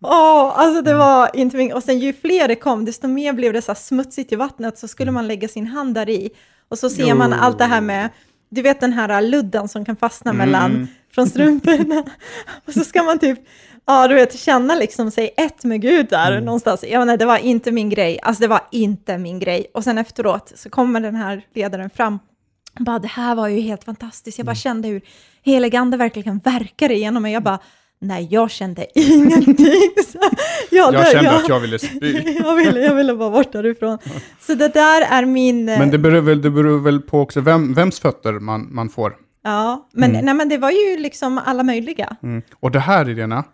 Oh, 0.00 0.60
alltså 0.60 0.82
det 0.82 0.94
var 0.94 1.36
inte 1.36 1.56
min... 1.56 1.72
Och 1.72 1.82
sen 1.82 1.98
ju 1.98 2.12
fler 2.12 2.48
det 2.48 2.54
kom, 2.54 2.84
desto 2.84 3.08
mer 3.08 3.32
blev 3.32 3.52
det 3.52 3.62
så 3.62 3.74
smutsigt 3.74 4.32
i 4.32 4.36
vattnet, 4.36 4.78
så 4.78 4.88
skulle 4.88 5.10
man 5.10 5.28
lägga 5.28 5.48
sin 5.48 5.66
hand 5.66 5.94
där 5.94 6.08
i. 6.08 6.30
Och 6.68 6.78
så 6.78 6.90
ser 6.90 7.08
jo. 7.08 7.16
man 7.16 7.32
allt 7.32 7.58
det 7.58 7.64
här 7.64 7.80
med, 7.80 8.08
du 8.48 8.62
vet 8.62 8.80
den 8.80 8.92
här 8.92 9.22
ludden 9.22 9.68
som 9.68 9.84
kan 9.84 9.96
fastna 9.96 10.30
mm. 10.30 10.38
mellan, 10.38 10.88
från 11.14 11.26
strumporna. 11.26 12.04
och 12.66 12.72
så 12.72 12.84
ska 12.84 13.02
man 13.02 13.18
typ, 13.18 13.38
ja 13.86 14.08
du 14.08 14.14
vet, 14.14 14.38
känna 14.38 14.74
liksom 14.74 15.10
sig 15.10 15.34
ett 15.36 15.64
med 15.64 15.80
Gud 15.80 16.06
där 16.10 16.32
mm. 16.32 16.44
någonstans. 16.44 16.84
Ja, 16.88 17.04
nej, 17.04 17.18
det 17.18 17.24
var 17.24 17.38
inte 17.38 17.72
min 17.72 17.90
grej, 17.90 18.18
alltså 18.22 18.40
det 18.40 18.48
var 18.48 18.60
inte 18.70 19.18
min 19.18 19.38
grej. 19.38 19.66
Och 19.74 19.84
sen 19.84 19.98
efteråt 19.98 20.52
så 20.56 20.70
kommer 20.70 21.00
den 21.00 21.14
här 21.14 21.46
ledaren 21.54 21.90
fram 21.90 22.18
bara, 22.78 22.98
det 22.98 23.08
här 23.08 23.34
var 23.34 23.48
ju 23.48 23.60
helt 23.60 23.84
fantastiskt. 23.84 24.38
Jag 24.38 24.46
bara 24.46 24.50
mm. 24.50 24.56
kände 24.56 24.88
hur 24.88 25.02
heligande 25.42 25.96
verkligen 25.96 26.38
verkade 26.38 26.94
genom 26.94 27.22
mig. 27.22 27.32
Jag 27.32 27.42
bara, 27.42 27.58
nej, 27.98 28.28
jag 28.30 28.50
kände 28.50 28.86
ingenting. 28.94 29.92
Så 30.12 30.18
jag, 30.70 30.94
jag 30.94 31.06
kände 31.10 31.30
jag, 31.30 31.42
att 31.42 31.48
jag 31.48 31.60
ville 31.60 31.78
spy. 31.78 32.12
jag, 32.44 32.56
ville, 32.56 32.80
jag 32.80 32.94
ville 32.94 33.14
bara 33.14 33.30
bort 33.30 33.52
därifrån. 33.52 33.98
Så 34.40 34.54
det 34.54 34.68
där 34.68 35.02
är 35.02 35.24
min... 35.24 35.64
Men 35.64 35.90
det 35.90 35.98
beror 35.98 36.20
väl, 36.20 36.42
det 36.42 36.50
beror 36.50 36.80
väl 36.80 37.00
på 37.00 37.20
också 37.20 37.40
vem, 37.40 37.74
vems 37.74 38.00
fötter 38.00 38.32
man, 38.32 38.74
man 38.74 38.88
får. 38.88 39.16
Ja, 39.44 39.88
men, 39.92 40.10
mm. 40.10 40.24
nej, 40.24 40.34
men 40.34 40.48
det 40.48 40.58
var 40.58 40.70
ju 40.70 40.96
liksom 40.96 41.38
alla 41.38 41.62
möjliga. 41.62 42.16
Mm. 42.22 42.42
Och 42.60 42.70
det 42.70 42.80
här, 42.80 43.08
Irena, 43.08 43.44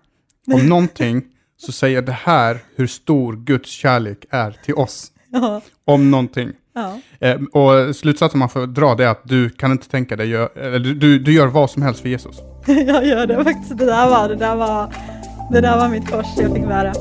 om 0.55 0.69
någonting 0.69 1.23
så 1.57 1.73
säger 1.73 2.03
det 2.03 2.13
här 2.13 2.59
hur 2.77 2.87
stor 2.87 3.37
Guds 3.37 3.71
kärlek 3.71 4.25
är 4.31 4.51
till 4.65 4.75
oss. 4.75 5.13
Ja. 5.31 5.61
Om 5.85 6.11
någonting. 6.11 6.53
Ja. 6.79 7.01
Eh, 7.29 7.37
och 7.53 7.97
slutsatsen 7.97 8.39
man 8.39 8.49
får 8.49 8.67
dra 8.67 8.95
det 8.95 9.05
är 9.05 9.09
att 9.09 9.23
du 9.25 9.51
kan 9.51 9.73
inte 9.73 9.89
tänka 9.89 10.17
dig, 10.17 10.35
eller 10.35 10.95
du, 10.95 11.19
du 11.19 11.33
gör 11.33 11.47
vad 11.47 11.71
som 11.71 11.83
helst 11.83 12.01
för 12.01 12.09
Jesus. 12.09 12.37
jag 12.67 13.07
gör 13.07 13.27
det 13.27 13.45
faktiskt. 13.45 13.79
Det 13.79 13.85
där 13.85 14.09
var, 14.11 14.29
det 14.29 14.37
där 14.37 14.57
var, 14.57 14.93
det 15.51 15.61
där 15.61 15.79
var 15.79 15.89
mitt 15.89 16.11
kors 16.11 16.27
jag 16.37 16.55
fick 16.55 16.67
bära. 16.67 16.93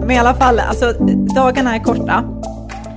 Men 0.00 0.10
i 0.10 0.18
alla 0.18 0.34
fall, 0.34 0.58
alltså 0.58 0.92
dagarna 1.34 1.74
är 1.74 1.84
korta. 1.84 2.24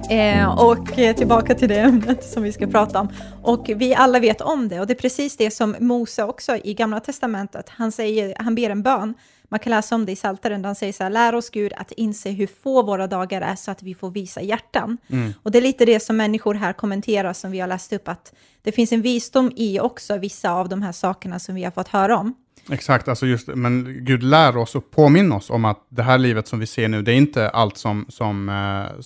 Eh, 0.10 0.60
och 0.60 0.88
tillbaka 1.18 1.56
till 1.56 1.70
det 1.70 1.80
ämnet 1.80 2.24
som 2.24 2.44
vi 2.44 2.52
ska 2.52 2.68
prata 2.68 3.00
om. 3.00 3.10
Och 3.42 3.72
vi 3.76 3.96
alla 3.96 4.20
vet 4.20 4.42
om 4.42 4.68
det 4.68 4.80
och 4.80 4.88
det 4.88 4.94
är 4.94 5.02
precis 5.02 5.38
det 5.38 5.52
som 5.52 5.76
Mose 5.80 6.24
också 6.24 6.58
i 6.64 6.74
Gamla 6.74 7.00
Testamentet, 7.00 7.70
han, 7.70 7.92
säger, 7.92 8.36
han 8.40 8.56
ber 8.56 8.70
en 8.70 8.82
bön 8.82 9.14
man 9.50 9.60
kan 9.60 9.72
läsa 9.72 9.96
om 9.96 10.06
det 10.06 10.12
i 10.12 10.16
Psaltaren, 10.16 10.62
där 10.62 10.68
han 10.68 10.76
säger 10.76 10.94
så 10.94 11.04
här, 11.04 11.10
lär 11.10 11.36
oss 11.36 11.50
Gud 11.50 11.74
att 11.74 11.92
inse 11.92 12.30
hur 12.30 12.48
få 12.48 12.84
våra 12.84 13.08
dagar 13.08 13.42
är 13.42 13.56
så 13.56 13.72
att 13.72 13.84
vi 13.84 13.96
får 13.96 14.12
visa 14.12 14.42
hjärtan. 14.42 14.98
Mm. 15.08 15.34
Och 15.44 15.52
det 15.52 15.58
är 15.58 15.62
lite 15.62 15.86
det 15.86 16.00
som 16.00 16.18
människor 16.18 16.54
här 16.54 16.74
kommenterar 16.74 17.34
som 17.34 17.52
vi 17.52 17.60
har 17.60 17.68
läst 17.68 17.94
upp, 17.94 18.08
att 18.08 18.34
det 18.62 18.72
finns 18.72 18.92
en 18.92 19.02
visdom 19.02 19.52
i 19.56 19.80
också 19.80 20.18
vissa 20.18 20.52
av 20.52 20.70
de 20.70 20.82
här 20.82 20.92
sakerna 20.92 21.40
som 21.40 21.56
vi 21.56 21.64
har 21.64 21.72
fått 21.72 21.88
höra 21.88 22.18
om. 22.18 22.34
Exakt, 22.72 23.08
alltså 23.08 23.26
just, 23.26 23.48
men 23.48 24.06
Gud 24.06 24.24
lär 24.24 24.58
oss 24.58 24.76
och 24.76 24.92
påminner 24.92 25.36
oss 25.36 25.50
om 25.50 25.66
att 25.66 25.88
det 25.90 26.04
här 26.04 26.18
livet 26.18 26.48
som 26.48 26.60
vi 26.60 26.68
ser 26.68 26.88
nu, 26.88 27.02
det 27.02 27.12
är 27.12 27.16
inte 27.16 27.50
allt 27.50 27.78
som, 27.78 28.06
som, 28.10 28.50
eh, 28.50 29.02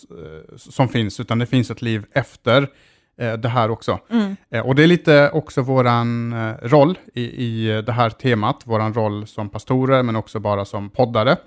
som 0.58 0.90
finns, 0.90 1.20
utan 1.20 1.40
det 1.40 1.46
finns 1.46 1.72
ett 1.72 1.82
liv 1.82 2.06
efter 2.12 2.62
Eh, 2.62 2.68
det 3.20 3.50
här 3.50 3.72
också. 3.72 4.00
Mm. 4.10 4.36
Eh, 4.52 4.68
och 4.68 4.76
det 4.76 4.84
är 4.84 4.88
lite 4.88 5.30
också 5.30 5.62
våran 5.62 6.34
eh, 6.34 6.54
roll 6.62 6.98
i, 7.14 7.24
i 7.24 7.82
det 7.82 7.92
här 7.92 8.10
temat, 8.10 8.62
våran 8.64 8.94
roll 8.94 9.28
som 9.28 9.50
pastorer, 9.50 10.04
men 10.04 10.16
också 10.16 10.40
bara 10.40 10.66
som 10.66 10.90
poddare. 10.90 11.38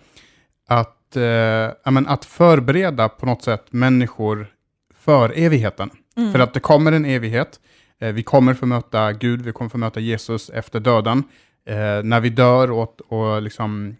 Att, 0.68 1.16
eh, 1.16 1.92
men, 1.92 2.06
att 2.06 2.24
förbereda 2.24 3.08
på 3.08 3.26
något 3.26 3.42
sätt 3.42 3.66
människor 3.70 4.46
för 4.94 5.38
evigheten. 5.38 5.90
Mm. 6.16 6.32
För 6.32 6.38
att 6.38 6.54
det 6.54 6.60
kommer 6.60 6.92
en 6.92 7.04
evighet. 7.04 7.60
Eh, 8.00 8.12
vi 8.12 8.22
kommer 8.22 8.54
få 8.54 8.66
möta 8.66 9.12
Gud, 9.12 9.42
vi 9.42 9.52
kommer 9.52 9.68
få 9.68 9.78
möta 9.78 10.00
Jesus 10.00 10.50
efter 10.50 10.80
döden. 10.80 11.24
Eh, 11.66 12.02
när 12.02 12.20
vi 12.20 12.30
dör 12.30 12.70
och, 12.70 13.00
och 13.12 13.42
liksom, 13.42 13.96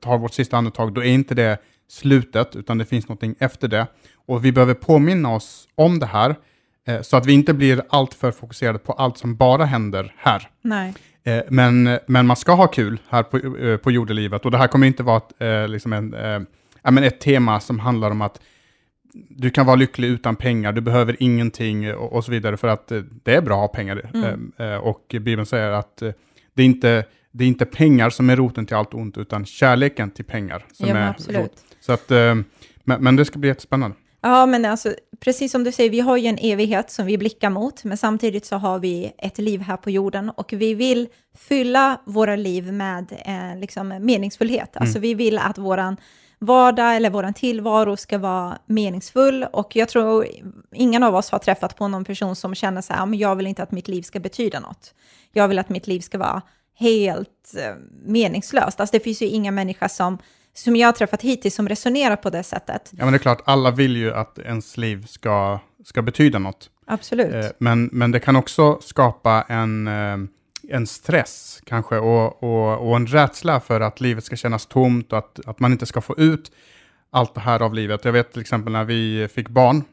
tar 0.00 0.18
vårt 0.18 0.34
sista 0.34 0.56
andetag, 0.56 0.92
då 0.92 1.00
är 1.00 1.08
inte 1.08 1.34
det 1.34 1.58
slutet, 1.88 2.56
utan 2.56 2.78
det 2.78 2.84
finns 2.84 3.08
någonting 3.08 3.34
efter 3.38 3.68
det. 3.68 3.86
Och 4.26 4.44
vi 4.44 4.52
behöver 4.52 4.74
påminna 4.74 5.34
oss 5.34 5.68
om 5.74 5.98
det 5.98 6.06
här, 6.06 6.30
Eh, 6.30 6.36
så 7.02 7.16
att 7.16 7.26
vi 7.26 7.32
inte 7.32 7.54
blir 7.54 7.82
alltör 7.88 8.30
fokuserade 8.30 8.78
på 8.78 8.92
allt 8.92 9.18
som 9.18 9.36
bara 9.36 9.64
händer 9.64 10.14
här. 10.18 10.50
Nej. 10.62 10.94
Eh, 11.28 11.42
men, 11.48 11.98
men 12.06 12.26
man 12.26 12.36
ska 12.36 12.52
ha 12.52 12.66
kul 12.66 12.98
här 13.08 13.22
på, 13.22 13.56
eh, 13.58 13.76
på 13.76 13.90
jordelivet 13.90 14.44
och 14.44 14.50
det 14.50 14.58
här 14.58 14.66
kommer 14.66 14.86
inte 14.86 15.02
vara 15.02 15.16
ett, 15.16 15.70
liksom 15.70 15.92
en, 15.92 16.14
äh, 16.84 17.04
ett 17.06 17.20
tema 17.20 17.60
som 17.60 17.78
handlar 17.78 18.10
om 18.10 18.22
att 18.22 18.40
du 19.30 19.50
kan 19.50 19.66
vara 19.66 19.76
lycklig 19.76 20.08
utan 20.08 20.36
pengar, 20.36 20.72
du 20.72 20.80
behöver 20.80 21.16
ingenting 21.20 21.94
och, 21.94 22.12
och 22.12 22.24
så 22.24 22.30
vidare 22.30 22.56
för 22.56 22.68
att 22.68 22.92
det 23.24 23.34
är 23.34 23.42
bra 23.42 23.54
att 23.54 23.60
ha 23.60 23.68
pengar. 23.68 24.10
Mm. 24.14 24.52
Och 24.80 25.14
Bibeln 25.20 25.46
säger 25.46 25.70
att 25.70 25.96
det 26.54 26.62
är, 26.62 26.66
inte, 26.66 27.04
det 27.32 27.44
är 27.44 27.48
inte 27.48 27.64
pengar 27.64 28.10
som 28.10 28.30
är 28.30 28.36
roten 28.36 28.66
till 28.66 28.76
allt 28.76 28.94
ont, 28.94 29.18
utan 29.18 29.44
kärleken 29.44 30.10
till 30.10 30.24
pengar. 30.24 30.64
Som 30.72 30.88
ja, 30.88 30.96
är 30.96 31.08
absolut. 31.08 31.40
Rot. 31.40 31.52
Så 31.80 31.92
att, 31.92 32.10
men, 32.84 33.02
men 33.02 33.16
det 33.16 33.24
ska 33.24 33.38
bli 33.38 33.48
jättespännande. 33.48 33.96
Ja, 34.20 34.46
men 34.46 34.64
alltså, 34.64 34.94
precis 35.20 35.52
som 35.52 35.64
du 35.64 35.72
säger, 35.72 35.90
vi 35.90 36.00
har 36.00 36.16
ju 36.16 36.26
en 36.26 36.38
evighet 36.38 36.90
som 36.90 37.06
vi 37.06 37.18
blickar 37.18 37.50
mot, 37.50 37.84
men 37.84 37.96
samtidigt 37.96 38.46
så 38.46 38.56
har 38.56 38.78
vi 38.78 39.12
ett 39.18 39.38
liv 39.38 39.60
här 39.60 39.76
på 39.76 39.90
jorden 39.90 40.30
och 40.30 40.52
vi 40.52 40.74
vill 40.74 41.08
fylla 41.36 42.00
våra 42.04 42.36
liv 42.36 42.72
med 42.72 43.12
eh, 43.26 43.60
liksom 43.60 43.88
meningsfullhet. 43.88 44.76
Alltså 44.76 44.98
vi 44.98 45.14
vill 45.14 45.38
att 45.38 45.58
våran 45.58 45.96
vardag 46.38 46.96
eller 46.96 47.10
vår 47.10 47.32
tillvaro 47.32 47.96
ska 47.96 48.18
vara 48.18 48.58
meningsfull 48.66 49.46
och 49.52 49.76
jag 49.76 49.88
tror 49.88 50.26
ingen 50.72 51.02
av 51.02 51.14
oss 51.14 51.30
har 51.30 51.38
träffat 51.38 51.76
på 51.76 51.88
någon 51.88 52.04
person 52.04 52.36
som 52.36 52.54
känner 52.54 52.80
så 52.80 52.92
här, 52.92 53.06
men 53.06 53.18
jag 53.18 53.36
vill 53.36 53.46
inte 53.46 53.62
att 53.62 53.72
mitt 53.72 53.88
liv 53.88 54.02
ska 54.02 54.20
betyda 54.20 54.60
något. 54.60 54.94
Jag 55.32 55.48
vill 55.48 55.58
att 55.58 55.68
mitt 55.68 55.86
liv 55.86 56.00
ska 56.00 56.18
vara 56.18 56.42
helt 56.74 57.54
eh, 57.56 57.74
meningslöst. 58.04 58.80
Alltså 58.80 58.96
det 58.96 59.00
finns 59.00 59.22
ju 59.22 59.26
inga 59.26 59.50
människa 59.50 59.88
som, 59.88 60.18
som 60.58 60.76
jag 60.76 60.88
har 60.88 60.92
träffat 60.92 61.22
hittills 61.22 61.54
som 61.54 61.68
resonerar 61.68 62.16
på 62.16 62.30
det 62.30 62.42
sättet. 62.42 62.90
Ja, 62.90 63.04
men 63.04 63.12
det 63.12 63.16
är 63.16 63.18
klart, 63.18 63.42
alla 63.44 63.70
vill 63.70 63.96
ju 63.96 64.12
att 64.14 64.38
ens 64.38 64.76
liv 64.76 65.06
ska, 65.06 65.58
ska 65.84 66.02
betyda 66.02 66.38
något. 66.38 66.70
Absolut. 66.86 67.34
Eh, 67.34 67.50
Men, 67.58 67.90
men 67.92 68.10
det 68.10 68.20
kan 68.20 68.36
också 68.36 68.78
skapa 68.80 69.44
en, 69.48 69.88
eh, 69.88 70.18
en 70.68 70.86
stress 70.86 71.60
kanske 71.66 71.98
och, 71.98 72.42
och, 72.42 72.88
och 72.88 72.96
en 72.96 73.06
rädsla 73.06 73.60
för 73.60 73.80
att 73.80 74.00
livet 74.00 74.24
ska 74.24 74.36
kännas 74.36 74.66
tomt 74.66 75.12
och 75.12 75.18
att, 75.18 75.40
att 75.46 75.60
man 75.60 75.72
inte 75.72 75.86
ska 75.86 76.00
få 76.00 76.14
ut 76.18 76.52
allt 77.10 77.34
det 77.34 77.40
här 77.40 77.62
av 77.62 77.74
livet. 77.74 78.04
Jag 78.04 78.12
vet 78.12 78.32
till 78.32 78.40
exempel 78.40 78.72
när 78.72 78.84
vi 78.84 79.28
fick 79.34 79.48
barn, 79.48 79.84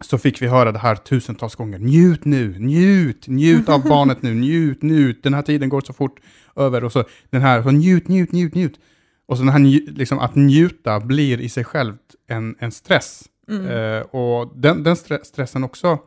så 0.00 0.18
fick 0.18 0.42
vi 0.42 0.46
höra 0.46 0.72
det 0.72 0.78
här 0.78 0.96
tusentals 0.96 1.54
gånger. 1.54 1.78
Njut 1.78 2.24
nu, 2.24 2.58
njut, 2.58 3.28
njut 3.28 3.68
av 3.68 3.82
barnet 3.88 4.22
nu, 4.22 4.34
njut, 4.34 4.82
njut. 4.82 5.22
Den 5.22 5.34
här 5.34 5.42
tiden 5.42 5.68
går 5.68 5.80
så 5.80 5.92
fort 5.92 6.20
över 6.56 6.84
och 6.84 6.92
så 6.92 7.04
den 7.30 7.42
här, 7.42 7.62
så 7.62 7.70
njut, 7.70 8.08
njut, 8.08 8.32
njut, 8.32 8.54
njut. 8.54 8.78
Och 9.26 9.36
så 9.36 9.42
den 9.42 9.52
här, 9.52 9.90
liksom 9.92 10.18
att 10.18 10.34
njuta 10.34 11.00
blir 11.00 11.40
i 11.40 11.48
sig 11.48 11.64
självt 11.64 12.14
en, 12.26 12.56
en 12.58 12.72
stress. 12.72 13.24
Eh, 13.70 14.00
och 14.00 14.52
den, 14.56 14.82
den 14.82 14.94
stre- 14.94 15.24
stressen 15.24 15.64
också, 15.64 15.98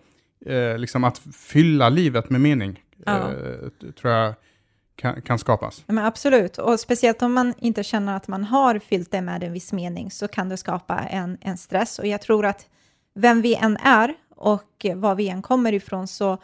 eh, 0.46 0.78
liksom 0.78 1.04
att 1.04 1.18
fylla 1.34 1.90
livet 1.90 2.30
med 2.30 2.42
mening, 2.42 2.84
Ja. 3.06 3.18
eh, 3.32 3.92
tror 4.02 4.14
jag 4.14 4.34
kan, 4.96 5.22
kan 5.22 5.40
skapas. 5.40 5.84
Ja, 5.88 5.94
men 5.94 6.06
absolut, 6.06 6.58
och 6.58 6.80
speciellt 6.80 7.22
om 7.22 7.34
man 7.34 7.54
inte 7.60 7.84
känner 7.84 8.16
att 8.16 8.28
man 8.28 8.44
har 8.44 8.80
fyllt 8.80 9.12
det 9.12 9.22
med 9.22 9.44
en 9.44 9.54
viss 9.54 9.74
mening 9.74 10.12
så 10.12 10.28
kan 10.28 10.50
det 10.50 10.58
skapa 10.58 10.98
en, 11.00 11.38
en 11.42 11.58
stress. 11.58 12.00
Och 12.00 12.08
jag 12.08 12.22
tror 12.22 12.46
att 12.46 12.66
vem 13.16 13.42
vi 13.42 13.56
än 13.56 13.78
är 13.78 14.14
och 14.36 14.86
var 14.96 15.16
vi 15.16 15.30
än 15.30 15.42
kommer 15.42 15.74
ifrån 15.74 16.08
så 16.08 16.38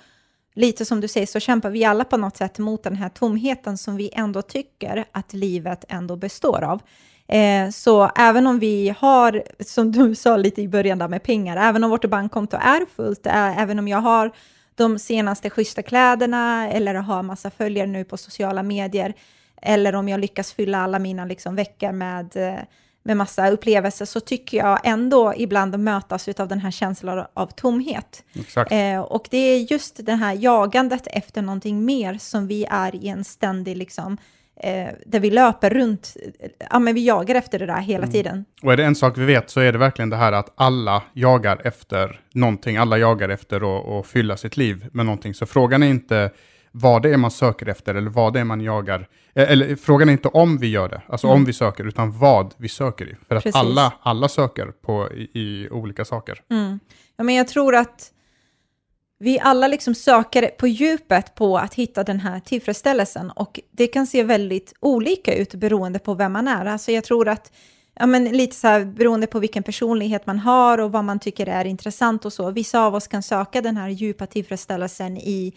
lite 0.56 0.86
som 0.86 1.02
du 1.02 1.08
säger 1.08 1.28
så 1.28 1.40
kämpar 1.40 1.70
vi 1.70 1.86
alla 1.86 2.04
på 2.04 2.18
något 2.18 2.38
sätt 2.38 2.60
mot 2.60 2.84
den 2.84 2.96
här 2.96 3.10
tomheten 3.10 3.78
som 3.78 3.96
vi 3.96 4.10
ändå 4.14 4.42
tycker 4.42 5.06
att 5.12 5.34
livet 5.34 5.86
ändå 5.88 6.16
består 6.16 6.64
av. 6.64 6.82
Eh, 7.28 7.70
så 7.70 8.12
även 8.16 8.48
om 8.48 8.60
vi 8.60 8.96
har, 9.00 9.44
som 9.60 9.92
du 9.92 10.16
sa 10.16 10.38
lite 10.38 10.62
i 10.62 10.68
början 10.68 10.98
där 10.98 11.08
med 11.08 11.24
pengar, 11.24 11.70
även 11.70 11.84
om 11.84 11.90
vårt 11.90 12.06
bankkonto 12.06 12.58
är 12.58 12.86
fullt, 12.96 13.26
eh, 13.26 13.62
även 13.62 13.80
om 13.80 13.88
jag 13.88 13.98
har 13.98 14.32
de 14.76 15.00
senaste 15.00 15.50
schyssta 15.50 15.82
kläderna 15.82 16.70
eller 16.70 16.94
har 16.94 17.24
massa 17.24 17.52
följare 17.52 17.88
nu 17.88 18.04
på 18.04 18.18
sociala 18.18 18.64
medier, 18.64 19.14
eller 19.62 19.96
om 19.96 20.10
jag 20.10 20.20
lyckas 20.20 20.54
fylla 20.54 20.78
alla 20.78 21.00
mina 21.00 21.26
liksom, 21.26 21.56
veckor 21.56 21.92
med, 21.92 22.36
eh, 22.36 22.60
med 23.06 23.18
massa 23.18 23.52
upplevelser, 23.52 24.06
så 24.06 24.20
tycker 24.20 24.58
jag 24.58 24.80
ändå 24.84 25.34
ibland 25.38 25.80
mötas 25.80 26.28
av 26.28 26.48
den 26.48 26.60
här 26.60 26.72
känslan 26.72 27.26
av 27.34 27.48
tomhet. 27.48 28.24
Exakt. 28.34 28.72
Eh, 28.72 29.00
och 29.00 29.28
det 29.32 29.38
är 29.38 29.72
just 29.72 30.06
det 30.06 30.14
här 30.14 30.34
jagandet 30.40 31.08
efter 31.08 31.42
någonting 31.42 31.86
mer 31.86 32.18
som 32.18 32.48
vi 32.48 32.66
är 32.70 32.96
i 32.96 33.08
en 33.08 33.24
ständig, 33.24 33.78
liksom, 33.78 34.18
eh, 34.56 34.88
där 35.06 35.20
vi 35.20 35.32
löper 35.32 35.70
runt, 35.70 36.18
ja 36.70 36.80
men 36.80 36.96
vi 36.96 37.06
jagar 37.06 37.36
efter 37.36 37.60
det 37.60 37.66
där 37.66 37.82
hela 37.82 38.08
tiden. 38.08 38.46
Och 38.64 38.74
är 38.74 38.78
det 38.78 38.86
en 38.86 38.96
sak 38.96 39.18
vi 39.18 39.26
vet 39.26 39.50
så 39.50 39.60
är 39.60 39.72
det 39.72 39.78
verkligen 39.78 40.10
det 40.10 40.18
här 40.18 40.32
att 40.32 40.54
alla 40.56 41.04
jagar 41.14 41.62
efter 41.64 42.22
någonting. 42.34 42.78
Alla 42.78 42.98
jagar 42.98 43.30
efter 43.30 43.78
att, 43.78 43.88
att 43.88 44.08
fylla 44.08 44.38
sitt 44.38 44.58
liv 44.58 44.86
med 44.92 45.06
någonting. 45.06 45.34
Så 45.34 45.46
frågan 45.46 45.84
är 45.84 45.88
inte 45.88 46.32
vad 46.78 47.02
det 47.02 47.14
är 47.14 47.18
man 47.18 47.32
söker 47.32 47.70
efter 47.70 47.96
eller 47.96 48.10
vad 48.10 48.34
det 48.34 48.40
är 48.40 48.44
man 48.44 48.62
jagar. 48.62 49.08
Eh, 49.36 49.52
Eller 49.52 49.76
frågan 49.76 50.10
är 50.10 50.14
inte 50.14 50.28
om 50.28 50.58
vi 50.58 50.68
gör 50.68 50.90
det, 50.90 51.02
alltså 51.08 51.28
om 51.28 51.46
vi 51.46 51.54
söker, 51.54 51.88
utan 51.88 52.20
vad 52.20 52.54
vi 52.58 52.70
söker 52.70 53.10
i. 53.10 53.16
För 53.28 53.36
att 53.36 53.44
Precis. 53.44 53.56
alla, 53.56 53.94
alla 54.02 54.28
söker 54.28 54.66
på, 54.66 55.10
i, 55.14 55.30
i 55.34 55.70
olika 55.70 56.06
saker. 56.06 56.42
Mm. 56.52 56.80
Ja, 57.18 57.24
men 57.24 57.36
jag 57.36 57.48
tror 57.48 57.76
att 57.76 58.12
vi 59.20 59.40
alla 59.40 59.68
liksom 59.68 59.96
söker 59.96 60.48
på 60.48 60.68
djupet 60.68 61.36
på 61.36 61.58
att 61.58 61.74
hitta 61.74 62.04
den 62.04 62.20
här 62.20 62.40
tillfredsställelsen 62.40 63.32
och 63.32 63.60
det 63.72 63.88
kan 63.88 64.08
se 64.08 64.24
väldigt 64.24 64.74
olika 64.80 65.36
ut 65.36 65.56
beroende 65.56 66.00
på 66.00 66.14
vem 66.14 66.34
man 66.34 66.48
är. 66.48 66.66
Alltså 66.66 66.92
jag 66.92 67.04
tror 67.04 67.28
att, 67.28 67.52
ja 68.00 68.06
men 68.06 68.24
lite 68.24 68.56
så 68.56 68.68
här 68.68 68.86
beroende 68.86 69.28
på 69.28 69.40
vilken 69.40 69.64
personlighet 69.64 70.26
man 70.26 70.40
har 70.40 70.78
och 70.78 70.92
vad 70.92 71.04
man 71.04 71.20
tycker 71.20 71.48
är 71.48 71.66
intressant 71.66 72.26
och 72.26 72.34
så. 72.34 72.52
Vissa 72.52 72.80
av 72.86 72.96
oss 72.96 73.08
kan 73.08 73.24
söka 73.24 73.62
den 73.62 73.78
här 73.78 73.90
djupa 73.90 74.26
tillfredsställelsen 74.26 75.18
i 75.18 75.54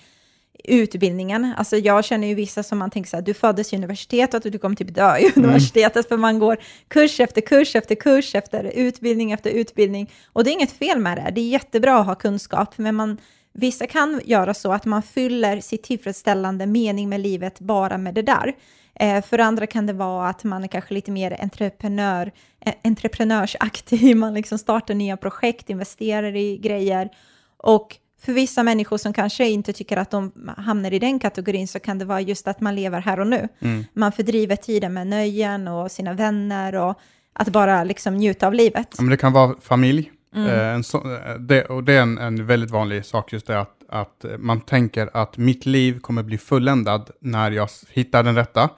utbildningen. 0.64 1.54
Alltså 1.56 1.76
jag 1.76 2.04
känner 2.04 2.28
ju 2.28 2.34
vissa 2.34 2.62
som 2.62 2.78
man 2.78 2.90
tänker 2.90 3.10
så 3.10 3.16
här, 3.16 3.22
du 3.22 3.34
föddes 3.34 3.72
i 3.72 3.76
universitetet 3.76 4.44
och 4.44 4.50
du 4.50 4.58
kommer 4.58 4.76
typ 4.76 4.94
dö 4.94 5.16
i 5.18 5.32
universitetet 5.36 6.08
för 6.08 6.16
man 6.16 6.38
går 6.38 6.58
kurs 6.88 7.20
efter 7.20 7.40
kurs 7.40 7.76
efter 7.76 7.94
kurs 7.94 8.34
efter 8.34 8.64
utbildning 8.64 9.32
efter 9.32 9.50
utbildning. 9.50 10.10
Och 10.32 10.44
det 10.44 10.50
är 10.50 10.52
inget 10.52 10.72
fel 10.72 10.98
med 10.98 11.16
det, 11.16 11.30
det 11.34 11.40
är 11.40 11.48
jättebra 11.48 11.98
att 11.98 12.06
ha 12.06 12.14
kunskap, 12.14 12.78
men 12.78 12.94
man, 12.94 13.18
vissa 13.52 13.86
kan 13.86 14.20
göra 14.24 14.54
så 14.54 14.72
att 14.72 14.84
man 14.84 15.02
fyller 15.02 15.60
sitt 15.60 15.82
tillfredsställande 15.82 16.66
mening 16.66 17.08
med 17.08 17.20
livet 17.20 17.60
bara 17.60 17.98
med 17.98 18.14
det 18.14 18.22
där. 18.22 18.54
Eh, 19.00 19.22
för 19.22 19.38
andra 19.38 19.66
kan 19.66 19.86
det 19.86 19.92
vara 19.92 20.28
att 20.28 20.44
man 20.44 20.64
är 20.64 20.68
kanske 20.68 20.94
lite 20.94 21.10
mer 21.10 21.36
entreprenör, 21.42 22.32
eh, 22.60 22.74
entreprenörsaktig, 22.84 24.16
man 24.16 24.34
liksom 24.34 24.58
startar 24.58 24.94
nya 24.94 25.16
projekt, 25.16 25.70
investerar 25.70 26.36
i 26.36 26.56
grejer. 26.56 27.10
Och 27.56 27.96
för 28.20 28.32
vissa 28.32 28.62
människor 28.62 28.96
som 28.96 29.12
kanske 29.12 29.48
inte 29.48 29.72
tycker 29.72 29.96
att 29.96 30.10
de 30.10 30.32
hamnar 30.56 30.92
i 30.92 30.98
den 30.98 31.18
kategorin 31.18 31.68
så 31.68 31.80
kan 31.80 31.98
det 31.98 32.04
vara 32.04 32.20
just 32.20 32.48
att 32.48 32.60
man 32.60 32.74
lever 32.74 33.00
här 33.00 33.20
och 33.20 33.26
nu. 33.26 33.48
Man 33.92 34.12
fördriver 34.12 34.56
tiden 34.56 34.92
med 34.94 35.06
nöjen 35.06 35.68
och 35.68 35.90
sina 35.90 36.12
vänner 36.12 36.74
och 36.74 37.00
att 37.32 37.48
bara 37.48 37.84
liksom 37.84 38.16
njuta 38.16 38.46
av 38.46 38.54
livet. 38.54 38.88
Ja, 38.98 39.02
men 39.02 39.10
det 39.10 39.16
kan 39.16 39.32
vara 39.32 39.54
familj. 39.60 40.12
Eh, 40.34 40.74
en 40.74 40.84
så, 40.84 40.98
eh, 40.98 41.34
det, 41.34 41.64
och 41.64 41.84
det 41.84 41.92
är 41.92 42.02
en, 42.02 42.18
en 42.18 42.46
väldigt 42.46 42.70
vanlig 42.70 43.04
sak 43.04 43.32
just 43.32 43.46
det 43.46 43.60
att, 43.60 43.76
att 43.88 44.24
eh, 44.24 44.38
man 44.38 44.60
tänker 44.60 45.10
att 45.12 45.36
mitt 45.36 45.66
liv 45.66 46.00
kommer 46.00 46.22
bli 46.22 46.38
fulländad 46.38 47.10
när 47.20 47.50
jag 47.50 47.68
hittar 47.90 48.22
den 48.22 48.34
rätta, 48.34 48.70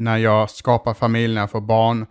när 0.00 0.16
jag 0.16 0.50
skapar 0.50 0.94
familj, 0.94 1.34
när 1.34 1.40
jag 1.40 1.50
får 1.50 1.60
barn. 1.60 2.06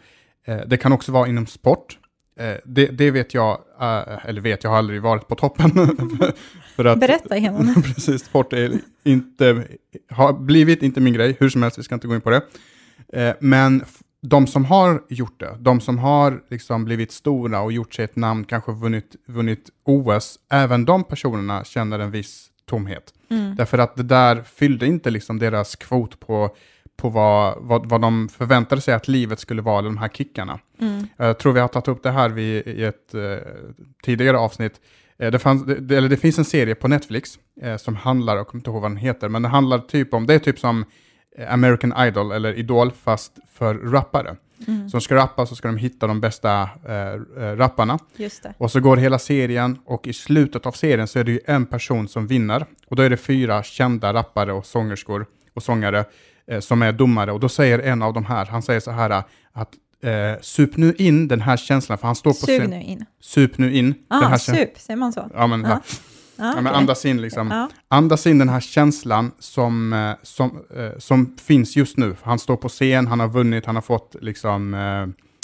Eh, 0.46 0.58
det 0.68 0.78
kan 0.78 0.92
också 0.92 1.12
vara 1.12 1.28
inom 1.28 1.48
sport. 1.48 1.98
Eh, 2.40 2.56
det, 2.66 2.86
det 2.86 3.12
vet 3.12 3.34
jag, 3.34 3.52
eh, 3.82 4.25
eller 4.25 4.42
vet, 4.42 4.63
jag 4.63 4.72
har 4.72 4.78
aldrig 4.78 5.02
varit 5.02 5.28
på 5.28 5.36
toppen. 5.36 5.72
för 6.75 6.86
att, 6.86 7.00
Berätta, 7.00 7.36
Heman. 7.36 7.84
Precis, 7.96 8.25
sport 8.25 8.54
är 8.54 8.80
inte, 9.04 9.63
har 10.10 10.34
blivit 10.34 10.84
inte 10.84 11.02
min 11.02 11.13
grej, 11.13 11.38
hur 11.40 11.50
som 11.50 11.63
helst, 11.63 11.80
vi 11.80 11.84
ska 11.84 11.96
inte 11.96 12.08
gå 12.08 12.16
in 12.16 12.22
på 12.22 12.30
det. 12.30 12.42
Eh, 13.13 13.36
men 13.40 13.84
de 14.22 14.48
som 14.48 14.66
har 14.66 15.02
gjort 15.10 15.40
det, 15.40 15.58
de 15.60 15.82
som 15.82 15.98
har 15.98 16.42
liksom 16.50 16.86
blivit 16.86 17.12
stora 17.12 17.62
och 17.62 17.72
gjort 17.72 17.94
sig 17.94 18.06
ett 18.06 18.16
namn, 18.16 18.46
kanske 18.46 18.72
vunnit, 18.72 19.16
vunnit 19.28 19.70
OS, 19.86 20.40
även 20.52 20.86
de 20.86 21.04
personerna 21.04 21.63
känner 21.63 22.00
en 22.00 22.12
viss 22.12 22.50
tomhet. 22.66 23.13
Därför 23.58 23.78
att 23.78 23.96
det 23.96 24.04
där 24.04 24.44
fyllde 24.44 24.86
inte 24.86 25.10
liksom 25.10 25.40
deras 25.40 25.75
kvot 25.75 26.20
på, 26.20 26.56
på 26.97 27.09
vad, 27.09 27.57
vad, 27.62 27.89
vad 27.89 28.01
de 28.01 28.29
förväntade 28.29 28.81
sig 28.81 28.93
att 28.93 29.07
livet 29.07 29.39
skulle 29.39 29.62
vara, 29.62 29.81
de 29.81 29.97
här 29.97 30.09
kickarna. 30.09 30.59
Jag 31.17 31.38
tror 31.39 31.53
vi 31.53 31.59
har 31.59 31.67
tagit 31.67 31.88
upp 31.88 32.03
det 32.03 32.12
här 32.12 32.29
vid, 32.29 32.67
i 32.67 32.83
ett 32.83 33.13
eh, 33.13 33.38
tidigare 34.03 34.38
avsnitt. 34.38 34.81
Eh, 35.19 35.31
det, 35.31 35.39
fanns, 35.39 35.65
det, 35.65 35.97
eller 35.97 36.09
det 36.09 36.17
finns 36.17 36.38
en 36.38 36.45
serie 36.45 36.75
på 36.75 36.88
Netflix 36.88 37.39
eh, 37.62 37.77
som 37.77 37.95
handlar, 37.95 38.38
jag 38.38 38.47
kommer 38.47 38.59
inte 38.59 38.69
ihåg 38.69 38.81
vad 38.81 38.91
den 38.91 38.97
heter, 38.97 39.29
men 39.29 39.41
det 39.41 39.50
handlar 39.50 39.79
typ 39.79 40.13
om, 40.13 40.27
det 40.27 40.33
är 40.33 40.39
typ 40.39 40.59
som 40.59 40.85
eh, 41.38 41.53
American 41.53 41.93
Idol 42.07 42.31
eller 42.31 42.53
Idol 42.53 42.91
fast 42.91 43.38
för 43.53 43.75
rappare. 43.75 44.35
Som 44.91 45.01
ska 45.01 45.15
rappa 45.15 45.45
så 45.45 45.55
ska 45.55 45.67
de 45.67 45.77
hitta 45.77 46.07
de 46.07 46.21
bästa 46.21 46.69
eh, 46.88 47.43
eh, 47.43 47.55
rapparna. 47.55 48.00
Och 48.57 48.71
så 48.71 48.79
går 48.79 48.97
hela 48.97 49.19
serien 49.19 49.77
och 49.85 50.07
i 50.07 50.13
slutet 50.13 50.65
av 50.65 50.71
serien 50.71 51.07
så 51.07 51.19
är 51.19 51.23
det 51.23 51.31
ju 51.31 51.39
en 51.45 51.65
person 51.65 52.07
som 52.07 52.27
vinner. 52.27 52.65
Och 52.88 52.95
då 52.95 53.03
är 53.03 53.09
det 53.09 53.17
fyra 53.17 53.63
kända 53.63 54.13
rappare 54.13 54.53
och 54.53 54.65
sångerskor 54.65 55.25
och 55.53 55.63
sångare 55.63 56.05
eh, 56.51 56.59
som 56.59 56.81
är 56.81 56.91
domare. 56.91 57.31
Och 57.31 57.39
då 57.39 57.50
säger 57.50 57.79
en 57.79 58.01
av 58.01 58.13
de 58.13 58.25
här, 58.25 58.45
han 58.45 58.62
säger 58.62 58.79
så 58.79 58.91
här 58.91 59.09
att 59.53 59.69
eh, 60.03 60.41
sup 60.41 60.77
nu 60.77 60.93
in 60.97 61.27
den 61.27 61.41
här 61.41 61.57
känslan, 61.57 61.97
för 61.97 62.07
han 62.07 62.15
står 62.15 62.31
på 62.31 62.35
Sug 62.45 62.59
scen. 62.62 62.69
nu 62.69 62.81
in. 62.83 63.05
Sup 63.21 63.57
nu 63.57 63.73
in. 63.73 63.85
den 63.91 64.23
Ah, 64.23 64.27
här 64.27 64.38
käns- 64.38 64.57
sup, 64.57 64.77
säger 64.79 64.97
man 64.97 65.13
så? 65.13 65.29
Ja, 65.33 65.47
men, 65.47 65.62
ja. 65.63 65.69
Ah, 65.71 66.53
Ja, 66.55 66.62
men 66.62 66.67
andas 66.67 67.05
in 67.05 67.21
liksom. 67.21 67.51
Ja. 67.51 67.69
Andas 67.88 68.27
in 68.27 68.38
den 68.38 68.50
här 68.50 68.59
känslan 68.59 69.31
som, 69.39 69.93
eh, 69.93 70.12
som, 70.23 70.59
eh, 70.77 70.89
som 71.00 71.35
finns 71.41 71.75
just 71.75 71.97
nu. 71.97 72.15
Han 72.21 72.39
står 72.39 72.55
på 72.57 72.69
scen, 72.69 73.07
han 73.07 73.19
har 73.19 73.27
vunnit, 73.27 73.65
han 73.65 73.75
har 73.75 73.81
fått 73.81 74.15
liksom 74.21 74.71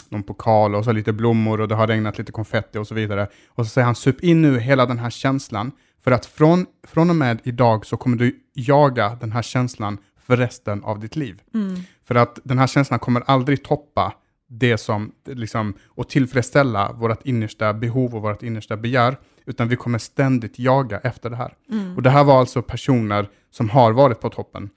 någon 0.09 0.23
pokal 0.23 0.75
och 0.75 0.83
så 0.85 0.91
lite 0.91 1.13
blommor 1.13 1.61
och 1.61 1.67
det 1.67 1.75
har 1.75 1.87
regnat 1.87 2.17
lite 2.17 2.31
konfetti 2.31 2.77
och 2.77 2.87
så 2.87 2.95
vidare. 2.95 3.27
Och 3.49 3.65
så 3.65 3.69
säger 3.69 3.85
han, 3.85 3.95
sup 3.95 4.23
in 4.23 4.41
nu 4.41 4.59
hela 4.59 4.85
den 4.85 4.99
här 4.99 5.09
känslan. 5.09 5.71
För 6.03 6.11
att 6.11 6.25
från, 6.25 6.65
från 6.87 7.09
och 7.09 7.15
med 7.15 7.39
idag 7.43 7.85
så 7.85 7.97
kommer 7.97 8.17
du 8.17 8.39
jaga 8.53 9.17
den 9.21 9.31
här 9.31 9.41
känslan 9.41 9.97
för 10.29 10.37
resten 10.37 10.83
av 10.83 10.99
ditt 10.99 11.15
liv. 11.15 11.41
Mm. 11.53 11.75
För 12.05 12.15
att 12.15 12.39
den 12.43 12.57
här 12.57 12.67
känslan 12.67 12.99
kommer 12.99 13.23
aldrig 13.25 13.63
toppa 13.63 14.13
det 14.47 14.77
som, 14.77 15.11
liksom, 15.25 15.73
och 15.87 16.09
tillfredsställa 16.09 16.91
vårt 16.91 17.25
innersta 17.25 17.73
behov 17.73 18.15
och 18.15 18.21
vårt 18.21 18.43
innersta 18.43 18.77
begär, 18.77 19.17
utan 19.45 19.67
vi 19.67 19.75
kommer 19.75 19.99
ständigt 19.99 20.59
jaga 20.59 20.99
efter 20.99 21.29
det 21.29 21.35
här. 21.35 21.53
Mm. 21.71 21.95
Och 21.95 22.01
det 22.01 22.09
här 22.09 22.23
var 22.23 22.39
alltså 22.39 22.61
personer 22.61 23.29
som 23.51 23.69
har 23.69 23.91
varit 23.91 24.19
på 24.19 24.29
toppen, 24.29 24.69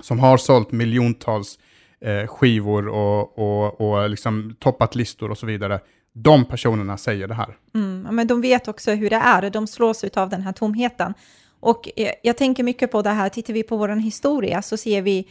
som 0.00 0.18
har 0.18 0.36
sålt 0.36 0.72
miljontals 0.72 1.58
eh, 2.00 2.26
skivor 2.26 2.88
och, 2.88 3.38
och, 3.38 3.80
och 3.80 4.10
liksom 4.10 4.56
toppat 4.58 4.94
listor 4.94 5.30
och 5.30 5.38
så 5.38 5.46
vidare. 5.46 5.80
De 6.12 6.44
personerna 6.44 6.96
säger 6.96 7.28
det 7.28 7.34
här. 7.34 7.56
Mm, 7.74 8.06
men 8.10 8.26
de 8.26 8.40
vet 8.40 8.68
också 8.68 8.90
hur 8.90 9.10
det 9.10 9.16
är, 9.16 9.50
de 9.50 9.66
slås 9.66 10.04
av 10.04 10.28
den 10.28 10.42
här 10.42 10.52
tomheten. 10.52 11.14
Och 11.60 11.88
jag 12.22 12.36
tänker 12.36 12.62
mycket 12.62 12.90
på 12.90 13.02
det 13.02 13.10
här, 13.10 13.28
tittar 13.28 13.54
vi 13.54 13.62
på 13.62 13.76
vår 13.76 13.88
historia 13.88 14.62
så 14.62 14.76
ser 14.76 15.02
vi 15.02 15.28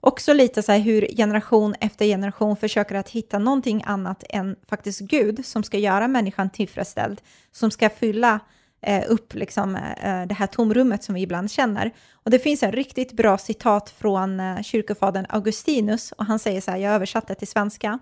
också 0.00 0.32
lite 0.32 0.62
så 0.62 0.72
här 0.72 0.78
hur 0.78 1.08
generation 1.16 1.74
efter 1.80 2.04
generation 2.04 2.56
försöker 2.56 2.94
att 2.94 3.08
hitta 3.08 3.38
någonting 3.38 3.82
annat 3.86 4.24
än 4.28 4.56
faktiskt 4.68 5.00
Gud 5.00 5.46
som 5.46 5.62
ska 5.62 5.78
göra 5.78 6.08
människan 6.08 6.50
tillfredsställd, 6.50 7.20
som 7.52 7.70
ska 7.70 7.90
fylla 7.90 8.40
eh, 8.82 9.04
upp 9.08 9.34
liksom, 9.34 9.76
eh, 9.76 10.26
det 10.26 10.34
här 10.34 10.46
tomrummet 10.46 11.04
som 11.04 11.14
vi 11.14 11.20
ibland 11.20 11.50
känner. 11.50 11.90
Och 12.12 12.30
det 12.30 12.38
finns 12.38 12.62
en 12.62 12.72
riktigt 12.72 13.12
bra 13.12 13.38
citat 13.38 13.90
från 13.90 14.40
eh, 14.40 14.62
kyrkofadern 14.62 15.26
Augustinus 15.28 16.12
och 16.12 16.24
han 16.24 16.38
säger 16.38 16.60
så 16.60 16.70
här, 16.70 16.78
jag 16.78 16.92
översatte 16.92 17.34
till 17.34 17.48
svenska, 17.48 17.98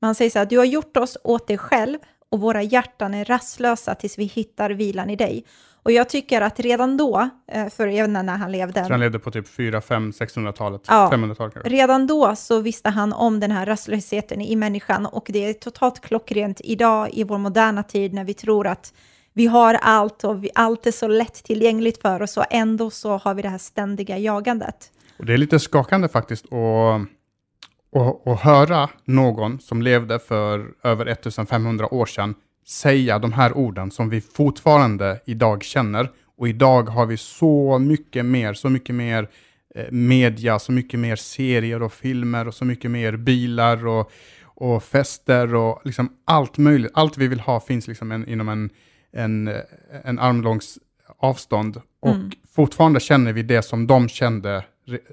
men 0.00 0.08
han 0.08 0.14
säger 0.14 0.30
så 0.30 0.38
här, 0.38 0.46
du 0.46 0.58
har 0.58 0.64
gjort 0.64 0.96
oss 0.96 1.18
åt 1.24 1.46
dig 1.46 1.58
själv 1.58 1.98
och 2.28 2.40
våra 2.40 2.62
hjärtan 2.62 3.14
är 3.14 3.24
rastlösa 3.24 3.94
tills 3.94 4.18
vi 4.18 4.24
hittar 4.24 4.70
vilan 4.70 5.10
i 5.10 5.16
dig. 5.16 5.44
Och 5.82 5.92
jag 5.92 6.08
tycker 6.08 6.40
att 6.40 6.60
redan 6.60 6.96
då, 6.96 7.28
eh, 7.52 7.68
för 7.68 7.86
även 7.88 8.12
när 8.12 8.36
han 8.36 8.52
levde... 8.52 8.84
Så 8.84 8.92
han 8.92 9.00
levde 9.00 9.18
på 9.18 9.30
typ 9.30 9.48
4, 9.48 9.80
5, 9.80 10.10
600-talet, 10.10 10.82
Ja. 10.88 11.10
500-talet 11.12 11.54
kanske. 11.54 11.70
Redan 11.70 12.06
då 12.06 12.36
så 12.36 12.60
visste 12.60 12.90
han 12.90 13.12
om 13.12 13.40
den 13.40 13.50
här 13.50 13.66
rastlösheten 13.66 14.40
i 14.40 14.56
människan 14.56 15.06
och 15.06 15.26
det 15.28 15.38
är 15.48 15.52
totalt 15.52 16.00
klockrent 16.00 16.60
idag 16.64 17.08
i 17.12 17.24
vår 17.24 17.38
moderna 17.38 17.82
tid 17.82 18.14
när 18.14 18.24
vi 18.24 18.34
tror 18.34 18.66
att 18.66 18.94
vi 19.32 19.46
har 19.46 19.74
allt 19.74 20.24
och 20.24 20.44
vi, 20.44 20.50
allt 20.54 20.86
är 20.86 20.90
så 20.90 21.08
lätt 21.08 21.34
tillgängligt 21.34 22.02
för 22.02 22.22
oss 22.22 22.36
och 22.36 22.44
ändå 22.50 22.90
så 22.90 23.16
har 23.16 23.34
vi 23.34 23.42
det 23.42 23.48
här 23.48 23.58
ständiga 23.58 24.18
jagandet. 24.18 24.90
Och 25.18 25.26
det 25.26 25.32
är 25.32 25.38
lite 25.38 25.58
skakande 25.58 26.08
faktiskt 26.08 26.44
att, 26.52 27.00
att, 28.00 28.26
att 28.26 28.40
höra 28.40 28.88
någon 29.04 29.60
som 29.60 29.82
levde 29.82 30.18
för 30.18 30.66
över 30.82 31.06
1500 31.06 31.94
år 31.94 32.06
sedan 32.06 32.34
säga 32.66 33.18
de 33.18 33.32
här 33.32 33.56
orden 33.56 33.90
som 33.90 34.08
vi 34.08 34.20
fortfarande 34.20 35.20
idag 35.26 35.62
känner. 35.64 36.10
Och 36.36 36.48
idag 36.48 36.82
har 36.82 37.06
vi 37.06 37.16
så 37.16 37.78
mycket 37.78 38.24
mer, 38.24 38.54
så 38.54 38.68
mycket 38.68 38.94
mer 38.94 39.28
eh, 39.74 39.84
media, 39.90 40.58
så 40.58 40.72
mycket 40.72 41.00
mer 41.00 41.16
serier 41.16 41.82
och 41.82 41.92
filmer 41.92 42.48
och 42.48 42.54
så 42.54 42.64
mycket 42.64 42.90
mer 42.90 43.16
bilar 43.16 43.86
och, 43.86 44.12
och 44.44 44.82
fester 44.84 45.54
och 45.54 45.80
liksom 45.84 46.12
allt 46.24 46.58
möjligt. 46.58 46.90
Allt 46.94 47.18
vi 47.18 47.28
vill 47.28 47.40
ha 47.40 47.60
finns 47.60 47.88
liksom 47.88 48.12
en, 48.12 48.28
inom 48.28 48.48
en, 48.48 48.70
en, 49.12 49.48
eh, 49.48 49.54
en 50.04 50.18
armlångs 50.18 50.78
avstånd. 51.18 51.80
Och 52.00 52.14
Mm. 52.14 52.30
fortfarande 52.54 53.00
känner 53.00 53.32
vi 53.32 53.42
det 53.42 53.62
som 53.62 53.86
de 53.86 54.08
kände 54.08 54.64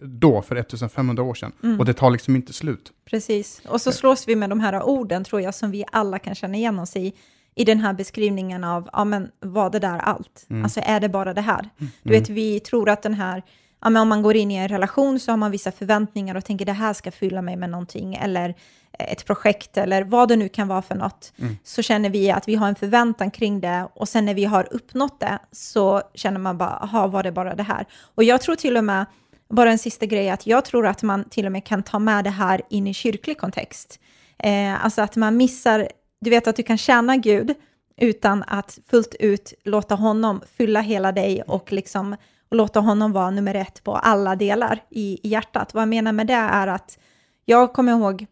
då, 0.01 0.41
för 0.41 0.55
1500 0.55 1.23
år 1.23 1.33
sedan. 1.33 1.51
Mm. 1.63 1.79
Och 1.79 1.85
det 1.85 1.93
tar 1.93 2.11
liksom 2.11 2.35
inte 2.35 2.53
slut. 2.53 2.91
Precis. 3.05 3.61
Och 3.67 3.81
så 3.81 3.91
slås 3.91 4.27
vi 4.27 4.35
med 4.35 4.49
de 4.49 4.59
här 4.59 4.83
orden, 4.83 5.23
tror 5.23 5.41
jag, 5.41 5.55
som 5.55 5.71
vi 5.71 5.85
alla 5.91 6.19
kan 6.19 6.35
känna 6.35 6.57
igen 6.57 6.79
oss 6.79 6.95
i, 6.95 7.13
i 7.55 7.63
den 7.65 7.79
här 7.79 7.93
beskrivningen 7.93 8.63
av, 8.63 8.89
ja 8.93 9.03
men 9.03 9.31
var 9.39 9.69
det 9.69 9.79
där 9.79 9.97
allt? 9.99 10.45
Mm. 10.49 10.63
Alltså 10.63 10.79
är 10.83 10.99
det 10.99 11.09
bara 11.09 11.33
det 11.33 11.41
här? 11.41 11.69
Du 12.03 12.11
vet, 12.11 12.29
vi 12.29 12.59
tror 12.59 12.89
att 12.89 13.01
den 13.01 13.13
här, 13.13 13.43
ja 13.81 13.89
men 13.89 14.01
om 14.01 14.09
man 14.09 14.21
går 14.21 14.35
in 14.35 14.51
i 14.51 14.55
en 14.55 14.67
relation 14.67 15.19
så 15.19 15.31
har 15.31 15.37
man 15.37 15.51
vissa 15.51 15.71
förväntningar 15.71 16.35
och 16.35 16.45
tänker 16.45 16.65
det 16.65 16.73
här 16.73 16.93
ska 16.93 17.11
fylla 17.11 17.41
mig 17.41 17.55
med 17.55 17.69
någonting, 17.69 18.15
eller 18.15 18.55
ett 18.99 19.25
projekt, 19.25 19.77
eller 19.77 20.03
vad 20.03 20.29
det 20.29 20.35
nu 20.35 20.49
kan 20.49 20.67
vara 20.67 20.81
för 20.81 20.95
något, 20.95 21.33
Mm. 21.39 21.57
så 21.63 21.81
känner 21.81 22.09
vi 22.09 22.31
att 22.31 22.47
vi 22.47 22.55
har 22.55 22.67
en 22.67 22.75
förväntan 22.75 23.31
kring 23.31 23.59
det, 23.61 23.87
och 23.93 24.09
sen 24.09 24.25
när 24.25 24.33
vi 24.33 24.45
har 24.45 24.67
uppnått 24.73 25.19
det, 25.19 25.39
så 25.51 26.01
känner 26.13 26.39
man 26.39 26.57
bara, 26.57 26.69
aha, 26.69 27.07
var 27.07 27.23
det 27.23 27.31
bara 27.31 27.55
det 27.55 27.63
här? 27.63 27.85
Och 28.15 28.23
jag 28.23 28.41
tror 28.41 28.55
till 28.55 28.77
och 28.77 28.83
med, 28.83 29.05
bara 29.49 29.71
en 29.71 29.77
sista 29.77 30.05
grej, 30.05 30.29
att 30.29 30.47
jag 30.47 30.65
tror 30.65 30.87
att 30.87 31.03
man 31.03 31.23
till 31.29 31.45
och 31.45 31.51
med 31.51 31.65
kan 31.65 31.83
ta 31.83 31.99
med 31.99 32.23
det 32.23 32.29
här 32.29 32.61
in 32.69 32.87
i 32.87 32.93
kyrklig 32.93 33.37
kontext. 33.37 33.99
Eh, 34.43 34.85
alltså 34.85 35.01
att 35.01 35.15
man 35.15 35.37
missar, 35.37 35.87
du 36.21 36.29
vet 36.29 36.47
att 36.47 36.55
du 36.55 36.63
kan 36.63 36.77
tjäna 36.77 37.17
Gud 37.17 37.53
utan 37.97 38.43
att 38.47 38.79
fullt 38.87 39.15
ut 39.19 39.53
låta 39.63 39.95
honom 39.95 40.41
fylla 40.57 40.81
hela 40.81 41.11
dig 41.11 41.41
och 41.41 41.71
liksom 41.71 42.15
och 42.49 42.57
låta 42.57 42.79
honom 42.79 43.11
vara 43.11 43.29
nummer 43.29 43.55
ett 43.55 43.83
på 43.83 43.95
alla 43.95 44.35
delar 44.35 44.83
i, 44.89 45.19
i 45.23 45.29
hjärtat. 45.29 45.73
Vad 45.73 45.81
jag 45.81 45.89
menar 45.89 46.11
med 46.11 46.27
det 46.27 46.33
är 46.33 46.67
att 46.67 46.99
jag 47.45 47.73
kommer 47.73 47.91
ihåg 47.91 48.25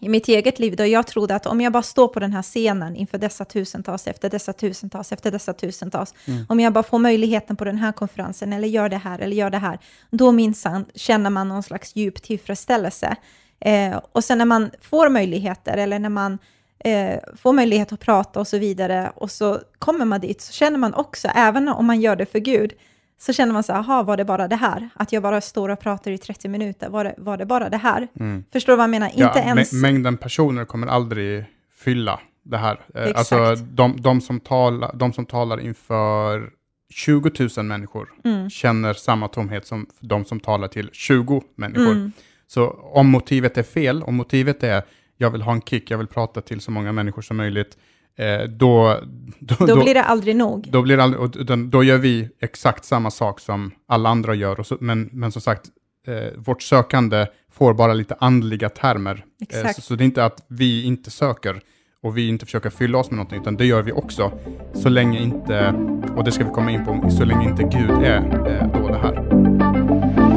i 0.00 0.08
mitt 0.08 0.28
eget 0.28 0.58
liv 0.58 0.76
då 0.76 0.86
jag 0.86 1.06
trodde 1.06 1.34
att 1.34 1.46
om 1.46 1.60
jag 1.60 1.72
bara 1.72 1.82
står 1.82 2.08
på 2.08 2.20
den 2.20 2.32
här 2.32 2.42
scenen 2.42 2.96
inför 2.96 3.18
dessa 3.18 3.44
tusentals, 3.44 4.06
efter 4.06 4.30
dessa 4.30 4.52
tusentals, 4.52 5.12
efter 5.12 5.30
dessa 5.30 5.52
tusentals, 5.52 6.14
om 6.48 6.60
jag 6.60 6.72
bara 6.72 6.84
får 6.84 6.98
möjligheten 6.98 7.56
på 7.56 7.64
den 7.64 7.76
här 7.76 7.92
konferensen 7.92 8.52
eller 8.52 8.68
gör 8.68 8.88
det 8.88 8.96
här 8.96 9.18
eller 9.18 9.36
gör 9.36 9.50
det 9.50 9.58
här, 9.58 9.78
då 10.10 10.32
minsann 10.32 10.84
känner 10.94 11.30
man 11.30 11.48
någon 11.48 11.62
slags 11.62 11.96
djup 11.96 12.22
tillfredsställelse. 12.22 13.16
Eh, 13.60 14.00
och 14.12 14.24
sen 14.24 14.38
när 14.38 14.44
man 14.44 14.70
får 14.80 15.08
möjligheter 15.08 15.76
eller 15.76 15.98
när 15.98 16.08
man 16.08 16.38
eh, 16.84 17.18
får 17.36 17.52
möjlighet 17.52 17.92
att 17.92 18.00
prata 18.00 18.40
och 18.40 18.46
så 18.48 18.58
vidare 18.58 19.12
och 19.14 19.30
så 19.30 19.58
kommer 19.78 20.04
man 20.04 20.20
dit 20.20 20.40
så 20.40 20.52
känner 20.52 20.78
man 20.78 20.94
också, 20.94 21.28
även 21.28 21.68
om 21.68 21.86
man 21.86 22.00
gör 22.00 22.16
det 22.16 22.26
för 22.26 22.38
Gud, 22.38 22.72
så 23.20 23.32
känner 23.32 23.52
man 23.52 23.62
så 23.62 23.72
här, 23.72 24.02
var 24.02 24.16
det 24.16 24.24
bara 24.24 24.48
det 24.48 24.56
här? 24.56 24.88
Att 24.94 25.12
jag 25.12 25.22
bara 25.22 25.40
står 25.40 25.68
och 25.68 25.80
pratar 25.80 26.10
i 26.10 26.18
30 26.18 26.48
minuter, 26.48 26.88
var 26.88 27.04
det, 27.04 27.14
var 27.18 27.36
det 27.36 27.46
bara 27.46 27.68
det 27.68 27.76
här? 27.76 28.08
Förstår 28.52 28.72
du 28.72 28.76
vad 28.76 28.82
jag 28.84 28.90
menar? 28.90 29.06
Inte 29.08 29.22
Mm. 29.22 29.32
Ja, 29.36 29.40
ens... 29.42 29.72
mä- 29.72 29.76
mängden 29.82 30.16
personer 30.16 30.64
kommer 30.64 30.86
aldrig 30.86 31.44
fylla 31.78 32.20
det 32.42 32.56
här. 32.58 32.80
Eh, 32.94 33.02
Exakt. 33.02 33.32
Alltså 33.32 33.64
de, 33.64 34.00
de, 34.00 34.20
som 34.20 34.40
talar, 34.40 34.90
de 34.94 35.12
som 35.12 35.26
talar 35.26 35.60
inför 35.60 36.50
20 36.90 37.48
000 37.56 37.66
människor 37.66 38.08
Mm. 38.24 38.50
känner 38.50 38.94
samma 38.94 39.28
tomhet 39.28 39.66
som 39.66 39.86
de 40.00 40.24
som 40.24 40.40
talar 40.40 40.68
till 40.68 40.90
20 40.92 41.42
människor. 41.56 41.92
Mm. 41.92 42.12
Så 42.46 42.70
om 42.70 43.06
motivet 43.08 43.58
är 43.58 43.62
fel, 43.62 44.02
om 44.02 44.14
motivet 44.14 44.62
är 44.62 44.82
jag 45.18 45.30
vill 45.30 45.42
ha 45.42 45.52
en 45.52 45.62
kick, 45.62 45.90
jag 45.90 45.98
vill 45.98 46.06
prata 46.06 46.40
till 46.40 46.60
så 46.60 46.70
många 46.70 46.92
människor 46.92 47.22
som 47.22 47.36
möjligt, 47.36 47.76
eh, 48.18 48.48
då, 48.48 49.00
då, 49.38 49.66
Då 49.66 49.82
blir 49.82 49.94
det 49.94 50.02
aldrig 50.02 50.36
nog. 50.36 50.68
då, 50.70 50.82
blir 50.82 50.96
det 50.96 51.02
aldrig, 51.02 51.36
utan 51.36 51.70
då 51.70 51.84
gör 51.84 51.98
vi 51.98 52.28
exakt 52.40 52.84
samma 52.84 53.10
sak 53.10 53.40
som 53.40 53.70
alla 53.86 54.08
andra 54.08 54.34
gör. 54.34 54.62
Så, 54.62 54.76
men, 54.80 55.08
men 55.12 55.32
som 55.32 55.42
sagt, 55.42 55.62
eh, 56.06 56.38
vårt 56.38 56.62
sökande 56.62 57.26
får 57.52 57.74
bara 57.74 57.94
lite 57.94 58.16
andliga 58.20 58.68
termer. 58.68 59.24
Eh, 59.52 59.72
så, 59.72 59.80
så 59.80 59.94
det 59.94 60.02
är 60.02 60.06
inte 60.06 60.24
att 60.24 60.44
vi 60.48 60.84
inte 60.84 61.10
söker 61.10 61.60
och 62.02 62.16
vi 62.16 62.28
inte 62.28 62.44
försöker 62.46 62.70
fylla 62.70 62.98
oss 62.98 63.10
med 63.10 63.16
någonting, 63.16 63.40
utan 63.40 63.56
det 63.56 63.66
gör 63.66 63.82
vi 63.82 63.92
också. 63.92 64.32
Så 64.74 64.88
länge 64.88 65.20
inte, 65.20 65.74
och 66.16 66.24
det 66.24 66.32
ska 66.32 66.44
vi 66.44 66.50
komma 66.50 66.70
in 66.70 66.84
på, 66.84 67.10
så 67.10 67.24
länge 67.24 67.48
inte 67.48 67.62
Gud 67.62 67.90
är 67.90 68.16
eh, 68.48 68.80
då 68.80 68.88
det 68.88 68.98
här. 68.98 70.27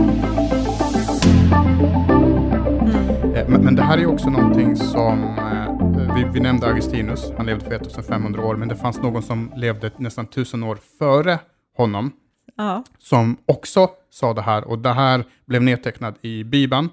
Men, 3.52 3.64
men 3.64 3.76
det 3.76 3.84
här 3.84 3.98
är 3.98 4.06
också 4.06 4.30
någonting 4.30 4.76
som, 4.76 5.24
eh, 5.24 6.16
vi, 6.16 6.24
vi 6.34 6.40
nämnde 6.40 6.68
Augustinus, 6.68 7.32
han 7.38 7.46
levde 7.46 7.66
för 7.66 7.76
1500 7.76 8.46
år, 8.46 8.56
men 8.56 8.68
det 8.68 8.76
fanns 8.76 9.02
någon 9.02 9.22
som 9.24 9.52
levde 9.56 9.92
nästan 9.98 10.26
1000 10.26 10.64
år 10.64 10.78
före 11.00 11.40
honom, 11.78 12.12
Ja. 12.58 12.84
som 13.00 13.38
också 13.46 13.90
sa 14.10 14.34
det 14.34 14.42
här, 14.42 14.64
och 14.68 14.80
det 14.80 14.94
här 14.94 15.24
blev 15.46 15.64
nedtecknat 15.64 16.16
i 16.22 16.44
Bibeln, 16.44 16.90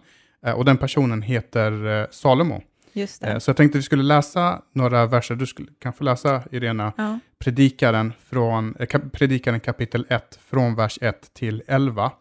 eh, 0.47 0.53
och 0.53 0.65
den 0.65 0.77
personen 0.77 1.23
heter 1.23 2.01
eh, 2.01 2.07
Salomo. 2.11 2.63
Just 2.93 3.21
det. 3.23 3.41
Så 3.41 3.49
jag 3.51 3.57
tänkte 3.57 3.79
vi 3.79 3.83
skulle 3.83 4.03
läsa 4.03 4.63
några 4.75 5.07
verser, 5.07 5.35
du 5.35 5.47
skulle, 5.47 5.69
kan 5.83 5.93
få 5.93 6.05
läsa 6.05 6.43
Irena, 6.51 6.93
Ja. 6.97 7.19
Predikaren, 7.39 8.13
från, 8.31 8.75
Predikaren 9.13 9.61
kapitel 9.61 10.07
1, 10.09 10.39
från 10.51 10.75
vers 10.75 10.99
1 11.03 11.35
till 11.35 11.63
11. 11.67 12.13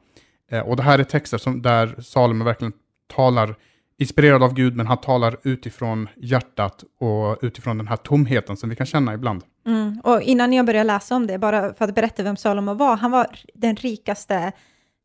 Eh, 0.52 0.60
och 0.60 0.76
det 0.76 0.84
här 0.84 1.00
är 1.00 1.04
texter 1.04 1.38
som, 1.38 1.62
där 1.62 1.95
Salomo 2.02 2.43
verkligen 2.43 2.73
talar, 3.15 3.56
inspirerad 3.99 4.43
av 4.43 4.53
Gud, 4.53 4.75
men 4.75 4.88
han 4.88 4.97
talar 4.97 5.38
utifrån 5.43 6.10
hjärtat 6.17 6.83
och 6.99 7.38
utifrån 7.41 7.77
den 7.77 7.88
här 7.88 7.95
tomheten 7.95 8.57
som 8.57 8.69
vi 8.69 8.75
kan 8.75 8.86
känna 8.86 9.13
ibland. 9.13 9.43
Mm. 9.67 10.01
Och 10.03 10.21
innan 10.21 10.53
jag 10.53 10.65
börjar 10.65 10.83
läsa 10.83 11.15
om 11.15 11.27
det, 11.27 11.38
bara 11.38 11.73
för 11.73 11.86
att 11.86 11.95
berätta 11.95 12.23
vem 12.23 12.38
Salomo 12.38 12.73
var, 12.73 12.97
han 12.97 13.12
var 13.12 13.27
den 13.53 13.75
rikaste 13.75 14.51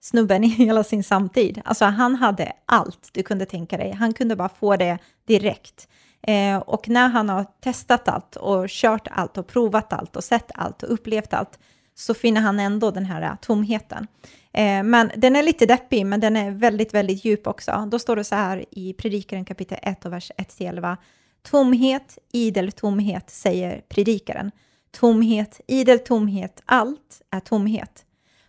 snubben 0.01 0.45
i 0.45 0.49
hela 0.49 0.85
sin 0.85 1.05
samtid. 1.05 1.61
Alltså 1.65 1.85
han 1.85 2.15
hade 2.15 2.53
allt 2.67 3.11
du 3.13 3.23
kunde 3.23 3.47
tänka 3.47 3.77
dig. 3.77 3.93
Han 3.93 4.15
kunde 4.15 4.37
bara 4.37 4.49
få 4.49 4.77
det 4.77 4.99
direkt. 5.27 5.89
Eh, 6.23 6.57
och 6.57 6.89
när 6.89 7.09
han 7.09 7.29
har 7.29 7.47
testat 7.61 8.09
allt 8.09 8.37
och 8.37 8.67
kört 8.69 9.09
allt 9.11 9.39
och 9.39 9.47
provat 9.47 9.93
allt 9.93 10.17
och 10.17 10.25
sett 10.25 10.51
allt 10.55 10.83
och 10.83 10.93
upplevt 10.93 11.35
allt 11.35 11.59
så 11.95 12.15
finner 12.15 12.41
han 12.41 12.61
ändå 12.61 12.91
den 12.91 13.05
här 13.05 13.23
eh, 13.23 13.35
tomheten. 13.41 14.07
Eh, 14.53 14.83
men 14.83 15.11
den 15.17 15.37
är 15.37 15.43
lite 15.43 15.67
deppig, 15.67 16.07
men 16.07 16.21
den 16.21 16.37
är 16.37 16.51
väldigt, 16.51 16.95
väldigt 16.95 17.25
djup 17.25 17.47
också. 17.47 17.89
Då 17.91 17.99
står 17.99 18.17
det 18.17 18.25
så 18.25 18.35
här 18.35 18.65
i 18.71 18.93
Predikaren 18.93 19.45
kapitel 19.45 19.79
1 19.83 20.05
och 20.05 20.13
vers 20.13 20.33
1-11. 20.39 20.97
Tomhet, 21.43 22.19
idel 22.33 22.73
tomhet, 22.73 23.31
säger 23.31 23.83
predikaren. 23.89 24.51
Tomhet, 24.91 25.61
idel 25.67 25.99
tomhet, 25.99 26.63
allt 26.65 27.23
är 27.31 27.41
tomhet. 27.41 28.05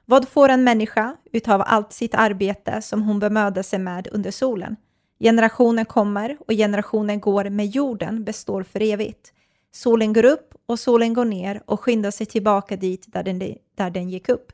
Vad 0.05 0.27
får 0.27 0.49
en 0.49 0.63
människa 0.63 1.15
utav 1.31 1.63
allt 1.65 1.93
sitt 1.93 2.15
arbete 2.15 2.81
som 2.81 3.01
hon 3.01 3.19
bemödar 3.19 3.63
sig 3.63 3.79
med 3.79 4.07
under 4.11 4.31
solen? 4.31 4.75
Generationer 5.19 5.85
kommer 5.85 6.37
och 6.47 6.53
generationer 6.53 7.15
går, 7.15 7.49
med 7.49 7.65
jorden 7.65 8.23
består 8.23 8.63
för 8.63 8.81
evigt. 8.81 9.33
Solen 9.71 10.13
går 10.13 10.25
upp 10.25 10.53
och 10.65 10.79
solen 10.79 11.13
går 11.13 11.25
ner 11.25 11.63
och 11.65 11.79
skyndar 11.79 12.11
sig 12.11 12.25
tillbaka 12.25 12.75
dit 12.75 13.05
där 13.07 13.23
den, 13.23 13.39
där 13.75 13.89
den 13.89 14.09
gick 14.09 14.29
upp. 14.29 14.51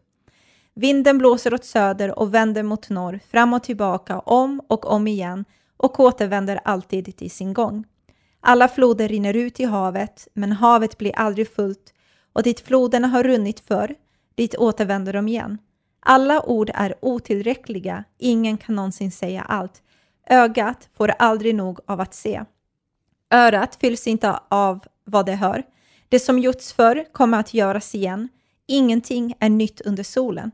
Vinden 0.80 1.18
blåser 1.18 1.54
åt 1.54 1.66
söder 1.66 2.20
och 2.20 2.34
vänder 2.34 2.64
mot 2.64 2.90
norr, 2.90 3.20
fram 3.32 3.54
och 3.54 3.64
tillbaka, 3.64 4.20
om 4.20 4.62
och 4.68 4.86
om 4.86 5.08
igen 5.08 5.46
och 5.78 6.00
återvänder 6.00 6.60
alltid 6.66 7.18
till 7.18 7.32
sin 7.32 7.54
gång. 7.54 7.86
Alla 8.42 8.68
floder 8.68 9.08
rinner 9.08 9.34
ut 9.34 9.60
i 9.60 9.64
havet, 9.64 10.28
men 10.34 10.52
havet 10.52 10.98
blir 10.98 11.16
aldrig 11.16 11.56
fullt 11.56 11.94
och 12.34 12.44
dit 12.44 12.60
floderna 12.60 13.08
har 13.08 13.24
runnit 13.24 13.60
förr, 13.60 13.96
dit 14.36 14.56
återvänder 14.56 15.14
de 15.14 15.28
igen. 15.28 15.58
Alla 16.00 16.42
ord 16.46 16.72
är 16.74 16.96
otillräckliga, 17.02 18.04
ingen 18.18 18.58
kan 18.58 18.76
någonsin 18.76 19.12
säga 19.12 19.42
allt. 19.42 19.82
Ögat 20.30 20.90
får 20.98 21.14
aldrig 21.20 21.56
nog 21.56 21.80
av 21.86 22.02
att 22.02 22.14
se. 22.14 22.44
Örat 23.32 23.76
fylls 23.76 24.08
inte 24.08 24.40
av 24.48 24.80
vad 25.06 25.26
det 25.26 25.36
hör. 25.36 25.64
Det 26.10 26.20
som 26.20 26.40
gjorts 26.40 26.74
förr 26.74 27.06
kommer 27.12 27.40
att 27.40 27.54
göras 27.54 27.96
igen. 27.96 28.30
Ingenting 28.68 29.36
är 29.40 29.50
nytt 29.50 29.82
under 29.82 30.04
solen. 30.04 30.52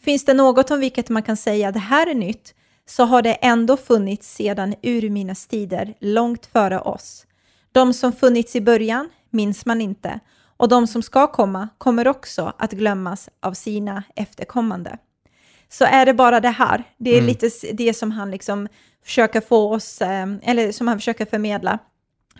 Finns 0.00 0.24
det 0.24 0.34
något 0.34 0.70
om 0.70 0.80
vilket 0.80 1.08
man 1.08 1.22
kan 1.22 1.36
säga 1.36 1.72
det 1.72 1.78
här 1.78 2.06
är 2.06 2.14
nytt, 2.14 2.54
så 2.86 3.04
har 3.04 3.22
det 3.22 3.32
ändå 3.32 3.76
funnits 3.76 4.34
sedan 4.34 4.74
urminnes 4.82 5.46
tider, 5.46 5.94
långt 6.00 6.46
före 6.46 6.80
oss. 6.80 7.26
De 7.72 7.94
som 7.94 8.12
funnits 8.12 8.56
i 8.56 8.60
början 8.60 9.08
minns 9.30 9.66
man 9.66 9.80
inte, 9.80 10.20
och 10.56 10.68
de 10.68 10.86
som 10.86 11.02
ska 11.02 11.26
komma 11.26 11.68
kommer 11.78 12.08
också 12.08 12.52
att 12.58 12.72
glömmas 12.72 13.28
av 13.42 13.52
sina 13.52 14.02
efterkommande. 14.14 14.98
Så 15.68 15.84
är 15.84 16.06
det 16.06 16.14
bara 16.14 16.40
det 16.40 16.48
här, 16.48 16.84
det 16.96 17.10
är 17.10 17.18
mm. 17.18 17.26
lite 17.26 17.50
det 17.72 17.94
som 17.94 18.10
han 18.10 18.30
liksom 18.30 18.68
försöker 19.04 19.40
få 19.40 19.74
oss, 19.74 20.00
eh, 20.00 20.26
eller 20.42 20.72
som 20.72 20.88
han 20.88 20.98
försöker 20.98 21.24
förmedla. 21.26 21.78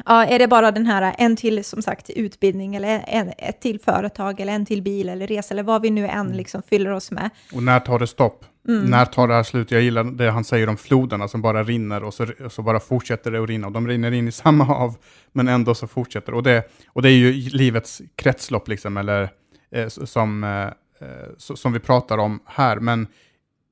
Ja, 0.06 0.24
är 0.24 0.38
det 0.38 0.48
bara 0.48 0.70
den 0.72 0.86
här, 0.86 1.14
en 1.18 1.36
till 1.36 1.64
som 1.64 1.82
sagt 1.82 2.10
utbildning 2.10 2.76
eller 2.76 3.04
en, 3.06 3.32
ett 3.38 3.60
till 3.60 3.80
företag 3.80 4.40
eller 4.40 4.52
en 4.52 4.66
till 4.66 4.82
bil 4.82 5.08
eller 5.08 5.26
resa 5.26 5.54
eller 5.54 5.62
vad 5.62 5.82
vi 5.82 5.90
nu 5.90 6.06
än 6.06 6.20
mm. 6.20 6.32
liksom 6.32 6.62
fyller 6.62 6.90
oss 6.90 7.10
med. 7.10 7.30
Och 7.52 7.62
när 7.62 7.80
tar 7.80 7.98
det 7.98 8.06
stopp? 8.06 8.44
Mm. 8.68 8.84
När 8.84 9.04
tar 9.04 9.28
det 9.28 9.34
här 9.34 9.42
slut? 9.42 9.70
Jag 9.70 9.82
gillar 9.82 10.04
det 10.04 10.30
han 10.30 10.44
säger 10.44 10.68
om 10.68 10.76
floderna 10.76 11.28
som 11.28 11.42
bara 11.42 11.64
rinner 11.64 12.04
och 12.04 12.14
så, 12.14 12.26
och 12.44 12.52
så 12.52 12.62
bara 12.62 12.80
fortsätter 12.80 13.30
det 13.30 13.42
att 13.42 13.48
rinna. 13.48 13.66
Och 13.66 13.72
de 13.72 13.88
rinner 13.88 14.12
in 14.12 14.28
i 14.28 14.32
samma 14.32 14.64
hav, 14.64 14.96
men 15.32 15.48
ändå 15.48 15.74
så 15.74 15.86
fortsätter 15.86 16.34
och 16.34 16.42
det. 16.42 16.70
Och 16.88 17.02
det 17.02 17.08
är 17.08 17.16
ju 17.16 17.32
livets 17.32 18.02
kretslopp, 18.16 18.68
liksom, 18.68 18.96
eller 18.96 19.30
eh, 19.70 19.88
som, 19.88 20.44
eh, 20.44 20.66
eh 21.08 21.28
som 21.36 21.72
vi 21.72 21.78
pratar 21.78 22.18
om 22.18 22.40
här. 22.46 22.76
Men 22.76 23.06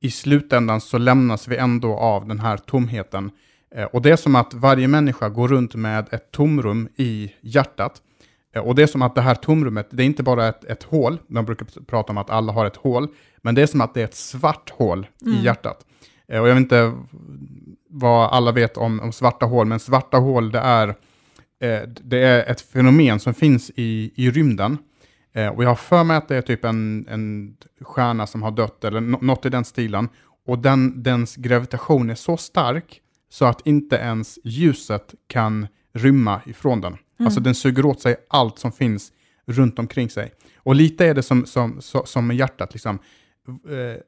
i 0.01 0.11
slutändan 0.11 0.81
så 0.81 0.99
lämnas 0.99 1.49
vi 1.49 1.57
ändå 1.57 1.97
av 1.97 2.29
den 2.29 2.41
här 2.41 2.57
tomheten 2.57 3.31
och 3.85 4.03
det 4.03 4.11
är 4.11 4.17
som 4.17 4.35
att 4.35 4.55
varje 4.55 4.89
människa 4.89 5.29
går 5.29 5.49
runt 5.49 5.75
med 5.75 6.09
ett 6.11 6.31
tomrum 6.31 6.89
i 6.97 7.33
hjärtat. 7.41 8.03
Eh, 8.57 8.62
och 8.62 8.75
det 8.75 8.83
är 8.83 8.87
som 8.87 9.03
att 9.03 9.15
det 9.15 9.21
här 9.21 9.35
tomrummet, 9.35 9.89
det 9.91 10.03
är 10.03 10.07
inte 10.07 10.23
bara 10.23 10.49
ett, 10.49 10.65
ett 10.65 10.83
hål, 10.83 11.19
de 11.27 11.45
brukar 11.45 11.67
prata 11.87 12.12
om 12.12 12.19
att 12.19 12.31
alla 12.31 12.53
har 12.53 12.67
ett 12.67 12.77
hål, 12.77 13.09
men 13.43 13.55
det 13.55 13.62
är 13.62 13.67
som 13.67 13.81
att 13.81 13.95
det 13.95 14.01
är 14.01 14.05
ett 14.05 14.15
svart 14.15 14.71
hål 14.71 15.07
mm. 15.23 15.39
i 15.39 15.45
hjärtat. 15.45 15.87
Eh, 16.29 16.41
och 16.41 16.49
jag 16.49 16.55
vet 16.55 16.62
inte 16.62 16.93
vad 17.89 18.31
alla 18.31 18.53
vet 18.53 18.77
om, 18.77 19.01
om 19.01 19.12
svarta 19.12 19.47
hål, 19.47 19.67
men 19.67 19.81
svarta 19.81 20.17
hål 20.17 20.53
det 20.53 20.59
är, 20.59 20.95
det 22.03 22.19
är 22.19 22.51
ett 22.51 22.61
fenomen 22.61 23.21
som 23.21 23.35
finns 23.35 23.71
i, 23.77 24.12
i 24.15 24.31
rymden. 24.31 24.79
Och 25.55 25.65
jag 25.65 25.69
har 25.69 25.75
för 25.75 26.05
mig 26.05 26.17
att 26.17 26.29
det 26.29 26.37
är 26.37 26.43
typ 26.43 26.65
en, 26.65 27.07
en 27.09 27.57
stjärna 27.81 28.27
som 28.27 28.43
har 28.43 28.51
dött, 28.51 28.85
eller 28.85 29.01
något 29.01 29.47
i 29.47 29.49
den 29.49 29.65
stilen. 29.65 30.09
Och 30.47 30.59
den, 30.59 31.03
dens 31.03 31.37
gravitation 31.37 32.11
är 32.11 32.15
så 32.15 32.37
stark 32.37 33.01
så 33.29 33.45
att 33.45 33.67
inte 33.67 33.97
ens 33.97 34.39
ljuset 34.45 35.15
kan 35.27 35.67
rymma 35.93 36.41
ifrån 36.47 36.81
den. 36.81 36.93
Mm. 36.93 37.27
Alltså 37.27 37.41
den 37.41 37.55
suger 37.55 37.87
åt 37.87 38.01
sig 38.01 38.17
allt 38.29 38.59
som 38.59 38.73
finns 38.73 39.12
runt 39.47 39.79
omkring 39.79 40.11
sig. 40.11 40.33
Och 40.57 40.75
lite 40.75 41.07
är 41.07 41.15
det 41.15 41.23
som, 41.23 41.47
som, 41.47 41.81
som, 42.05 42.27
med 42.27 42.37
hjärtat, 42.37 42.73
liksom. 42.73 42.99
Eh, 43.49 44.01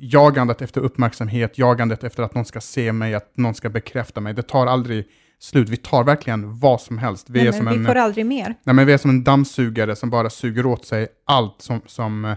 jagandet 0.00 0.62
efter 0.62 0.80
uppmärksamhet, 0.80 1.58
jagandet 1.58 2.04
efter 2.04 2.22
att 2.22 2.34
någon 2.34 2.44
ska 2.44 2.60
se 2.60 2.92
mig, 2.92 3.14
att 3.14 3.36
någon 3.36 3.54
ska 3.54 3.68
bekräfta 3.68 4.20
mig. 4.20 4.34
Det 4.34 4.42
tar 4.42 4.66
aldrig 4.66 5.04
slut. 5.38 5.68
Vi 5.68 5.76
tar 5.76 6.04
verkligen 6.04 6.58
vad 6.58 6.80
som 6.80 6.98
helst. 6.98 7.30
Vi, 7.30 7.38
nej, 7.38 7.48
är 7.48 7.52
som 7.52 7.66
vi 7.66 7.76
en, 7.76 7.86
får 7.86 7.94
aldrig 7.94 8.26
mer. 8.26 8.54
Nej, 8.64 8.74
men 8.74 8.86
vi 8.86 8.92
är 8.92 8.98
som 8.98 9.10
en 9.10 9.24
dammsugare 9.24 9.96
som 9.96 10.10
bara 10.10 10.30
suger 10.30 10.66
åt 10.66 10.84
sig 10.84 11.08
allt 11.24 11.62
som, 11.62 11.80
som, 11.86 12.34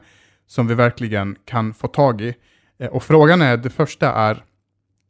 som 0.47 0.67
vi 0.67 0.73
verkligen 0.73 1.35
kan 1.45 1.73
få 1.73 1.87
tag 1.87 2.21
i. 2.21 2.33
Eh, 2.79 2.87
och 2.87 3.03
frågan 3.03 3.41
är, 3.41 3.57
det 3.57 3.69
första 3.69 4.13
är, 4.13 4.43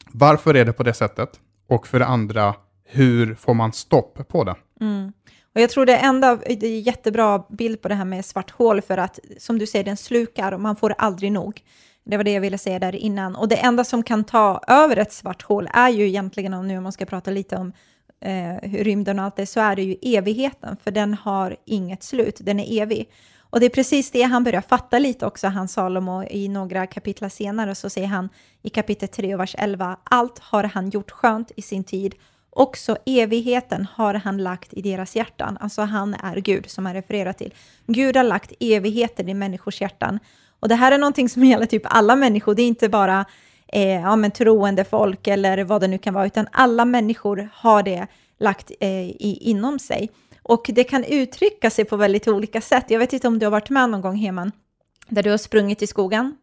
varför 0.05 0.55
är 0.55 0.65
det 0.65 0.73
på 0.73 0.83
det 0.83 0.93
sättet? 0.93 1.29
Och 1.67 1.87
för 1.87 1.99
det 1.99 2.05
andra, 2.05 2.55
hur 2.85 3.35
får 3.35 3.53
man 3.53 3.73
stopp 3.73 4.27
på 4.27 4.43
det? 4.43 4.55
Mm. 4.81 5.13
Och 5.55 5.61
jag 5.61 5.69
tror 5.69 5.85
det 5.85 5.97
enda, 5.97 6.35
det 6.35 6.67
är 6.67 6.79
jättebra 6.79 7.43
bild 7.49 7.81
på 7.81 7.87
det 7.87 7.95
här 7.95 8.05
med 8.05 8.25
svart 8.25 8.51
hål, 8.51 8.81
för 8.81 8.97
att 8.97 9.19
som 9.37 9.59
du 9.59 9.67
säger, 9.67 9.85
den 9.85 9.97
slukar 9.97 10.51
och 10.51 10.59
man 10.59 10.75
får 10.75 10.95
aldrig 10.97 11.31
nog. 11.31 11.61
Det 12.03 12.17
var 12.17 12.23
det 12.23 12.31
jag 12.31 12.41
ville 12.41 12.57
säga 12.57 12.79
där 12.79 12.95
innan. 12.95 13.35
Och 13.35 13.47
det 13.47 13.55
enda 13.55 13.83
som 13.83 14.03
kan 14.03 14.23
ta 14.23 14.61
över 14.67 14.97
ett 14.97 15.13
svart 15.13 15.41
hål 15.41 15.69
är 15.73 15.89
ju 15.89 16.07
egentligen, 16.07 16.53
om 16.53 16.67
nu 16.67 16.79
man 16.79 16.91
ska 16.91 17.05
prata 17.05 17.31
lite 17.31 17.55
om 17.55 17.73
eh, 18.21 18.69
rymden 18.69 19.19
och 19.19 19.25
allt 19.25 19.35
det, 19.35 19.45
så 19.45 19.59
är 19.59 19.75
det 19.75 19.83
ju 19.83 19.95
evigheten, 20.01 20.77
för 20.83 20.91
den 20.91 21.13
har 21.13 21.55
inget 21.65 22.03
slut, 22.03 22.39
den 22.41 22.59
är 22.59 22.81
evig. 22.81 23.09
Och 23.51 23.59
det 23.59 23.65
är 23.65 23.69
precis 23.69 24.11
det 24.11 24.21
han 24.21 24.43
börjar 24.43 24.61
fatta 24.61 24.99
lite 24.99 25.25
också, 25.25 25.47
han 25.47 25.67
Salomo, 25.67 26.23
i 26.23 26.47
några 26.47 26.87
kapitel 26.87 27.29
senare, 27.29 27.75
så 27.75 27.89
säger 27.89 28.07
han 28.07 28.29
i 28.61 28.69
kapitel 28.69 29.07
3, 29.07 29.35
vers 29.35 29.55
11, 29.57 29.97
allt 30.03 30.39
har 30.39 30.63
han 30.63 30.89
gjort 30.89 31.11
skönt 31.11 31.51
i 31.55 31.61
sin 31.61 31.83
tid, 31.83 32.15
också 32.49 32.97
evigheten 33.05 33.87
har 33.93 34.13
han 34.13 34.37
lagt 34.37 34.73
i 34.73 34.81
deras 34.81 35.15
hjärtan. 35.15 35.57
Alltså 35.61 35.81
han 35.81 36.13
är 36.13 36.35
Gud, 36.35 36.69
som 36.69 36.85
han 36.85 36.95
refererar 36.95 37.33
till. 37.33 37.53
Gud 37.87 38.17
har 38.17 38.23
lagt 38.23 38.53
evigheten 38.59 39.29
i 39.29 39.33
människors 39.33 39.81
hjärtan. 39.81 40.19
Och 40.59 40.69
det 40.69 40.75
här 40.75 40.91
är 40.91 40.97
någonting 40.97 41.29
som 41.29 41.43
gäller 41.43 41.65
typ 41.65 41.83
alla 41.85 42.15
människor, 42.15 42.55
det 42.55 42.61
är 42.61 42.67
inte 42.67 42.89
bara 42.89 43.25
eh, 43.67 44.01
ja, 44.01 44.15
men 44.15 44.31
troende 44.31 44.83
folk 44.83 45.27
eller 45.27 45.63
vad 45.63 45.81
det 45.81 45.87
nu 45.87 45.97
kan 45.97 46.13
vara, 46.13 46.25
utan 46.25 46.47
alla 46.51 46.85
människor 46.85 47.49
har 47.53 47.83
det 47.83 48.07
lagt 48.39 48.71
eh, 48.79 48.89
i, 49.01 49.37
inom 49.41 49.79
sig. 49.79 50.09
Och 50.51 50.65
det 50.73 50.83
kan 50.83 51.03
uttrycka 51.03 51.69
sig 51.69 51.85
på 51.85 51.97
väldigt 51.97 52.27
olika 52.27 52.61
sätt. 52.61 52.85
Jag 52.87 52.99
vet 52.99 53.13
inte 53.13 53.27
om 53.27 53.39
du 53.39 53.45
har 53.45 53.51
varit 53.51 53.69
med 53.69 53.89
någon 53.89 54.01
gång, 54.01 54.15
Heman, 54.15 54.51
där 55.09 55.23
du 55.23 55.29
har 55.29 55.37
sprungit 55.37 55.81
i 55.81 55.87
skogen. 55.87 56.35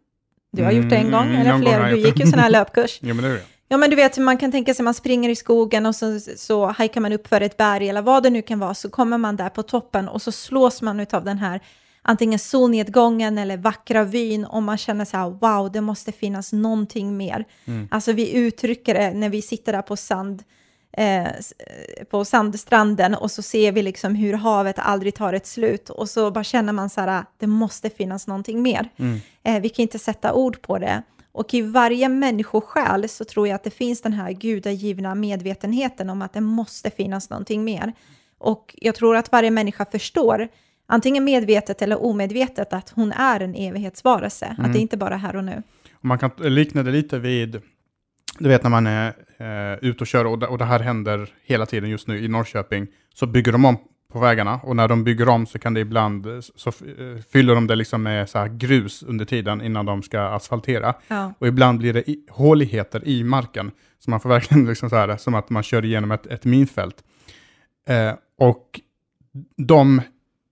Du 0.50 0.64
har 0.64 0.72
gjort 0.72 0.90
det 0.90 0.96
en 0.96 1.10
gång, 1.10 1.26
mm, 1.26 1.40
eller 1.40 1.58
flera. 1.58 1.90
Du 1.90 1.98
gick 1.98 2.20
ju 2.20 2.26
sån 2.26 2.38
här 2.38 2.50
löpkurs. 2.50 2.98
ja, 3.02 3.14
men 3.14 3.24
det 3.24 3.30
är 3.30 3.34
det. 3.34 3.42
Ja, 3.68 3.76
men 3.76 3.90
du 3.90 3.96
vet, 3.96 4.18
man 4.18 4.38
kan 4.38 4.52
tänka 4.52 4.74
sig 4.74 4.84
man 4.84 4.94
springer 4.94 5.30
i 5.30 5.36
skogen 5.36 5.86
och 5.86 5.96
så, 5.96 6.20
så 6.36 6.66
hajkar 6.66 7.00
man 7.00 7.12
upp 7.12 7.28
för 7.28 7.40
ett 7.40 7.56
berg 7.56 7.88
eller 7.88 8.02
vad 8.02 8.22
det 8.22 8.30
nu 8.30 8.42
kan 8.42 8.58
vara, 8.58 8.74
så 8.74 8.90
kommer 8.90 9.18
man 9.18 9.36
där 9.36 9.48
på 9.48 9.62
toppen 9.62 10.08
och 10.08 10.22
så 10.22 10.32
slås 10.32 10.82
man 10.82 11.06
av 11.12 11.24
den 11.24 11.38
här 11.38 11.60
antingen 12.02 12.38
solnedgången 12.38 13.38
eller 13.38 13.56
vackra 13.56 14.04
vyn 14.04 14.44
och 14.44 14.62
man 14.62 14.78
känner 14.78 15.04
så 15.04 15.16
här, 15.16 15.30
wow, 15.30 15.72
det 15.72 15.80
måste 15.80 16.12
finnas 16.12 16.52
någonting 16.52 17.16
mer. 17.16 17.44
Mm. 17.64 17.88
Alltså 17.90 18.12
vi 18.12 18.32
uttrycker 18.36 18.94
det 18.94 19.10
när 19.10 19.28
vi 19.28 19.42
sitter 19.42 19.72
där 19.72 19.82
på 19.82 19.96
sand, 19.96 20.42
eh, 20.92 21.32
på 22.10 22.24
sandstranden 22.24 23.14
och 23.14 23.30
så 23.30 23.42
ser 23.42 23.72
vi 23.72 23.82
liksom 23.82 24.14
hur 24.14 24.32
havet 24.32 24.78
aldrig 24.78 25.14
tar 25.14 25.32
ett 25.32 25.46
slut 25.46 25.90
och 25.90 26.08
så 26.08 26.30
bara 26.30 26.44
känner 26.44 26.72
man 26.72 26.90
så 26.90 27.00
här, 27.00 27.24
det 27.38 27.46
måste 27.46 27.90
finnas 27.90 28.26
någonting 28.26 28.62
mer. 28.62 28.88
Mm. 28.96 29.20
Eh, 29.42 29.62
vi 29.62 29.68
kan 29.68 29.82
inte 29.82 29.98
sätta 29.98 30.32
ord 30.34 30.62
på 30.62 30.78
det. 30.78 31.02
Och 31.32 31.54
i 31.54 31.62
varje 31.62 32.08
människosjäl 32.08 33.08
så 33.08 33.24
tror 33.24 33.48
jag 33.48 33.54
att 33.54 33.64
det 33.64 33.70
finns 33.70 34.00
den 34.00 34.12
här 34.12 34.32
gudagivna 34.32 35.14
medvetenheten 35.14 36.10
om 36.10 36.22
att 36.22 36.32
det 36.32 36.40
måste 36.40 36.90
finnas 36.90 37.30
någonting 37.30 37.64
mer. 37.64 37.92
Och 38.38 38.74
jag 38.78 38.94
tror 38.94 39.16
att 39.16 39.32
varje 39.32 39.50
människa 39.50 39.84
förstår, 39.84 40.48
antingen 40.86 41.24
medvetet 41.24 41.82
eller 41.82 42.02
omedvetet, 42.04 42.72
att 42.72 42.90
hon 42.90 43.12
är 43.12 43.40
en 43.40 43.54
evighetsvarelse. 43.54 44.44
Mm. 44.44 44.56
Att 44.58 44.64
det 44.64 44.78
mm. 44.78 44.80
inte 44.80 44.96
bara 44.96 45.14
är 45.14 45.18
här 45.18 45.36
och 45.36 45.44
nu. 45.44 45.62
Man 46.00 46.18
kan 46.18 46.30
likna 46.38 46.82
det 46.82 46.90
lite 46.90 47.18
vid 47.18 47.62
du 48.38 48.48
vet 48.48 48.62
när 48.62 48.70
man 48.70 48.86
är 48.86 49.14
eh, 49.40 49.88
ute 49.88 50.00
och 50.00 50.06
kör, 50.06 50.24
och 50.24 50.38
det, 50.38 50.46
och 50.46 50.58
det 50.58 50.64
här 50.64 50.80
händer 50.80 51.28
hela 51.44 51.66
tiden 51.66 51.90
just 51.90 52.08
nu 52.08 52.24
i 52.24 52.28
Norrköping, 52.28 52.86
så 53.14 53.26
bygger 53.26 53.52
de 53.52 53.64
om 53.64 53.76
på 54.12 54.18
vägarna 54.18 54.60
och 54.62 54.76
när 54.76 54.88
de 54.88 55.04
bygger 55.04 55.28
om 55.28 55.46
så 55.46 55.58
kan 55.58 55.74
det 55.74 55.80
ibland, 55.80 56.26
så 56.54 56.68
eh, 56.68 57.22
fyller 57.32 57.54
de 57.54 57.66
det 57.66 57.76
liksom 57.76 58.02
med 58.02 58.28
så 58.28 58.48
grus 58.50 59.02
under 59.02 59.24
tiden 59.24 59.60
innan 59.62 59.86
de 59.86 60.02
ska 60.02 60.20
asfaltera. 60.20 60.94
Ja. 61.08 61.32
Och 61.38 61.46
ibland 61.46 61.78
blir 61.78 61.92
det 61.92 62.10
i, 62.10 62.24
håligheter 62.30 63.08
i 63.08 63.24
marken, 63.24 63.70
så 63.98 64.10
man 64.10 64.20
får 64.20 64.28
verkligen 64.28 64.66
liksom 64.68 64.90
så 64.90 64.96
här, 64.96 65.16
som 65.16 65.34
att 65.34 65.50
man 65.50 65.62
kör 65.62 65.84
igenom 65.84 66.10
ett, 66.10 66.26
ett 66.26 66.44
minfält. 66.44 66.96
Eh, 67.88 68.14
och 68.38 68.80
de 69.56 70.02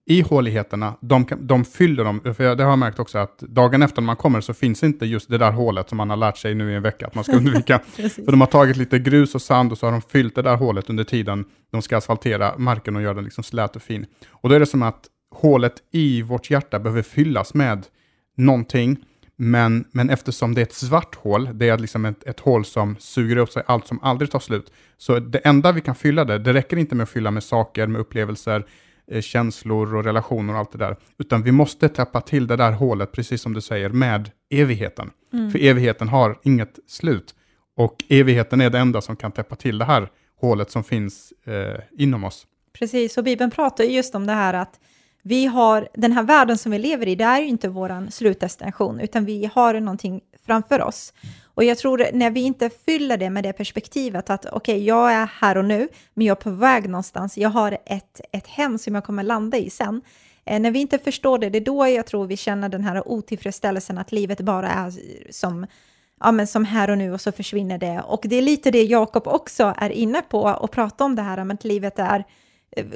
ihåligheterna, 0.07 0.95
de, 1.01 1.27
de 1.39 1.65
fyller 1.65 2.05
dem, 2.05 2.21
för 2.21 2.57
det 2.57 2.65
har 2.65 2.71
jag 2.71 2.79
märkt 2.79 2.99
också 2.99 3.19
att 3.19 3.39
dagen 3.39 3.83
efter 3.83 4.03
när 4.03 4.07
man 4.07 4.17
kommer 4.17 4.41
så 4.41 4.55
finns 4.55 4.83
inte 4.83 5.07
just 5.07 5.31
det 5.31 5.39
där 5.39 5.51
hålet 5.51 5.89
som 5.89 5.99
man 5.99 6.11
har 6.11 6.17
lärt 6.17 6.37
sig 6.37 6.55
nu 6.55 6.73
i 6.73 6.75
en 6.75 6.83
vecka 6.83 7.07
att 7.07 7.15
man 7.15 7.25
ska 7.25 7.33
undvika. 7.37 7.79
för 7.97 8.31
de 8.31 8.41
har 8.41 8.49
tagit 8.49 8.77
lite 8.77 8.99
grus 8.99 9.35
och 9.35 9.43
sand 9.43 9.73
och 9.73 9.79
så 9.79 9.87
har 9.87 9.93
de 9.93 10.03
fyllt 10.03 10.35
det 10.35 10.43
där 10.43 10.57
hålet 10.57 10.91
under 10.91 11.05
tiden 11.05 11.45
de 11.73 11.83
ska 11.83 11.97
asfaltera 11.97 12.55
marken 12.59 12.97
och 12.97 13.03
göra 13.03 13.15
den 13.15 13.25
liksom 13.25 13.45
slät 13.45 13.77
och 13.77 13.83
fin. 13.83 14.07
Och 14.31 14.49
då 14.49 14.55
är 14.55 14.61
det 14.61 14.67
som 14.67 14.83
att 14.83 15.07
hålet 15.31 15.75
i 15.93 16.23
vårt 16.23 16.51
hjärta 16.51 16.79
behöver 16.79 17.03
fyllas 17.03 17.55
med 17.55 17.87
någonting, 18.37 18.97
Men, 19.39 19.85
men 19.93 20.11
eftersom 20.11 20.55
det 20.55 20.61
är 20.61 20.63
ett 20.63 20.73
svart 20.73 21.15
hål, 21.15 21.49
det 21.53 21.69
är 21.69 21.79
liksom 21.79 22.05
ett, 22.05 22.23
ett 22.27 22.41
hål 22.41 22.65
som 22.65 22.97
suger 22.99 23.37
upp 23.37 23.51
sig 23.51 23.63
allt 23.67 23.87
som 23.87 24.01
aldrig 24.03 24.31
tar 24.31 24.39
slut. 24.39 24.73
Så 24.99 25.19
det 25.19 25.39
enda 25.39 25.73
vi 25.73 25.81
kan 25.81 25.95
fylla 25.95 26.25
det, 26.25 26.39
det 26.39 26.53
räcker 26.53 26.77
inte 26.77 26.95
med 26.95 27.05
att 27.05 27.11
fylla 27.11 27.31
med 27.31 27.43
saker, 27.45 27.87
med 27.87 28.01
upplevelser, 28.01 28.65
känslor 29.21 29.95
och 29.95 30.05
relationer 30.05 30.53
och 30.53 30.59
allt 30.59 30.73
det 30.73 30.79
där. 30.79 30.97
Utan 31.19 31.43
vi 31.43 31.53
måste 31.53 31.89
täppa 31.89 32.21
till 32.21 32.47
det 32.47 32.57
där 32.57 32.73
hålet, 32.73 33.13
precis 33.13 33.43
som 33.43 33.53
du 33.53 33.61
säger, 33.61 33.89
med 33.89 34.31
evigheten. 34.51 35.11
Mm. 35.33 35.51
För 35.51 35.59
evigheten 35.59 36.09
har 36.09 36.39
inget 36.43 36.79
slut. 36.87 37.35
Och 37.77 38.05
evigheten 38.09 38.61
är 38.61 38.71
det 38.71 38.79
enda 38.79 39.01
som 39.01 39.17
kan 39.17 39.33
täppa 39.33 39.57
till 39.57 39.79
det 39.79 39.85
här 39.85 40.09
hålet 40.41 40.71
som 40.71 40.85
finns 40.85 41.33
eh, 41.45 41.81
inom 41.99 42.25
oss. 42.25 42.47
Precis, 42.79 43.19
och 43.19 43.25
Bibeln 43.25 43.51
pratar 43.51 43.85
ju 43.85 43.91
just 43.91 44.15
om 44.15 44.27
det 44.27 44.33
här 44.33 44.55
att 44.55 44.81
vi 45.23 45.47
har, 45.47 45.89
den 45.95 46.13
här 46.13 46.23
världen 46.23 46.59
som 46.59 46.73
vi 46.73 46.79
lever 46.79 47.09
i, 47.09 47.15
det 47.15 47.25
är 47.25 47.41
ju 47.41 47.47
inte 47.47 47.69
vår 47.69 48.11
slutdestination, 48.11 49.01
utan 49.01 49.25
vi 49.25 49.51
har 49.55 49.81
någonting 49.81 50.21
framför 50.47 50.83
oss. 50.83 51.13
Och 51.55 51.65
jag 51.65 51.79
tror 51.79 52.07
när 52.13 52.31
vi 52.31 52.41
inte 52.41 52.71
fyller 52.71 53.17
det 53.17 53.31
med 53.31 53.45
det 53.45 53.53
perspektivet 53.53 54.31
att 54.31 54.47
okej, 54.47 54.57
okay, 54.57 54.85
jag 54.85 55.13
är 55.13 55.27
här 55.27 55.59
och 55.59 55.65
nu, 55.65 55.89
men 56.15 56.27
jag 56.27 56.37
är 56.39 56.43
på 56.43 56.51
väg 56.51 56.89
någonstans, 56.89 57.39
jag 57.39 57.51
har 57.51 57.79
ett, 57.87 58.21
ett 58.33 58.47
hem 58.47 58.79
som 58.79 58.95
jag 58.95 59.05
kommer 59.05 59.23
landa 59.23 59.59
i 59.59 59.71
sen. 59.71 60.03
Eh, 60.45 60.61
när 60.61 60.71
vi 60.71 60.79
inte 60.79 60.99
förstår 60.99 61.39
det, 61.39 61.51
det 61.51 61.59
är 61.59 61.65
då 61.65 61.89
jag 61.89 62.07
tror 62.07 62.27
vi 62.27 62.37
känner 62.37 62.69
den 62.69 62.85
här 62.85 63.09
otillfredsställelsen 63.09 63.99
att 63.99 64.13
livet 64.13 64.41
bara 64.41 64.69
är 64.69 64.93
som 65.33 65.67
ja, 66.21 66.33
men 66.33 66.47
som 66.47 66.65
här 66.65 66.91
och 66.91 66.99
nu 66.99 67.13
och 67.13 67.21
så 67.21 67.33
försvinner 67.33 67.79
det. 67.79 68.03
Och 68.07 68.21
det 68.25 68.37
är 68.37 68.43
lite 68.43 68.71
det 68.71 68.83
Jakob 68.83 69.27
också 69.27 69.75
är 69.77 69.91
inne 69.91 70.23
på 70.23 70.41
och 70.41 70.71
pratar 70.71 71.05
om 71.05 71.17
det 71.17 71.23
här 71.23 71.45
med 71.45 71.55
att 71.55 71.65
livet 71.65 71.99
är 71.99 72.19
eh, 72.19 72.25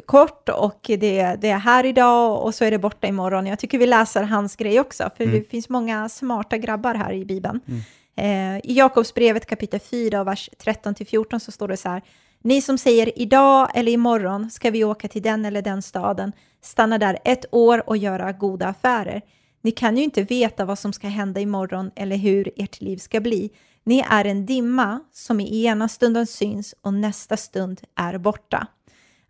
kort 0.06 0.48
och 0.48 0.80
det, 0.82 1.36
det 1.40 1.50
är 1.50 1.58
här 1.58 1.86
idag 1.86 2.42
och 2.42 2.54
så 2.54 2.64
är 2.64 2.70
det 2.70 2.78
borta 2.78 3.06
imorgon. 3.06 3.46
Jag 3.46 3.58
tycker 3.58 3.78
vi 3.78 3.86
läser 3.86 4.22
hans 4.22 4.56
grej 4.56 4.80
också, 4.80 5.10
för 5.16 5.24
mm. 5.24 5.36
det 5.36 5.50
finns 5.50 5.68
många 5.68 6.08
smarta 6.08 6.58
grabbar 6.58 6.94
här 6.94 7.12
i 7.12 7.24
Bibeln. 7.24 7.60
Mm. 7.68 7.80
Eh, 8.16 8.70
I 8.70 8.74
Jakobsbrevet 8.74 9.46
kapitel 9.46 9.80
4 9.80 10.20
och 10.20 10.26
vers 10.26 10.50
13-14 10.64 11.38
så 11.38 11.52
står 11.52 11.68
det 11.68 11.76
så 11.76 11.88
här, 11.88 12.02
ni 12.42 12.62
som 12.62 12.78
säger 12.78 13.18
idag 13.18 13.70
eller 13.74 13.92
imorgon 13.92 14.50
ska 14.50 14.70
vi 14.70 14.84
åka 14.84 15.08
till 15.08 15.22
den 15.22 15.44
eller 15.44 15.62
den 15.62 15.82
staden, 15.82 16.32
stanna 16.62 16.98
där 16.98 17.18
ett 17.24 17.44
år 17.50 17.88
och 17.88 17.96
göra 17.96 18.32
goda 18.32 18.66
affärer. 18.66 19.22
Ni 19.62 19.70
kan 19.70 19.96
ju 19.96 20.04
inte 20.04 20.22
veta 20.22 20.64
vad 20.64 20.78
som 20.78 20.92
ska 20.92 21.08
hända 21.08 21.40
imorgon 21.40 21.90
eller 21.96 22.16
hur 22.16 22.50
ert 22.56 22.80
liv 22.80 22.96
ska 22.96 23.20
bli. 23.20 23.50
Ni 23.84 24.04
är 24.10 24.24
en 24.24 24.46
dimma 24.46 25.00
som 25.12 25.40
i 25.40 25.64
ena 25.64 25.88
stunden 25.88 26.26
syns 26.26 26.74
och 26.82 26.94
nästa 26.94 27.36
stund 27.36 27.80
är 27.96 28.18
borta. 28.18 28.66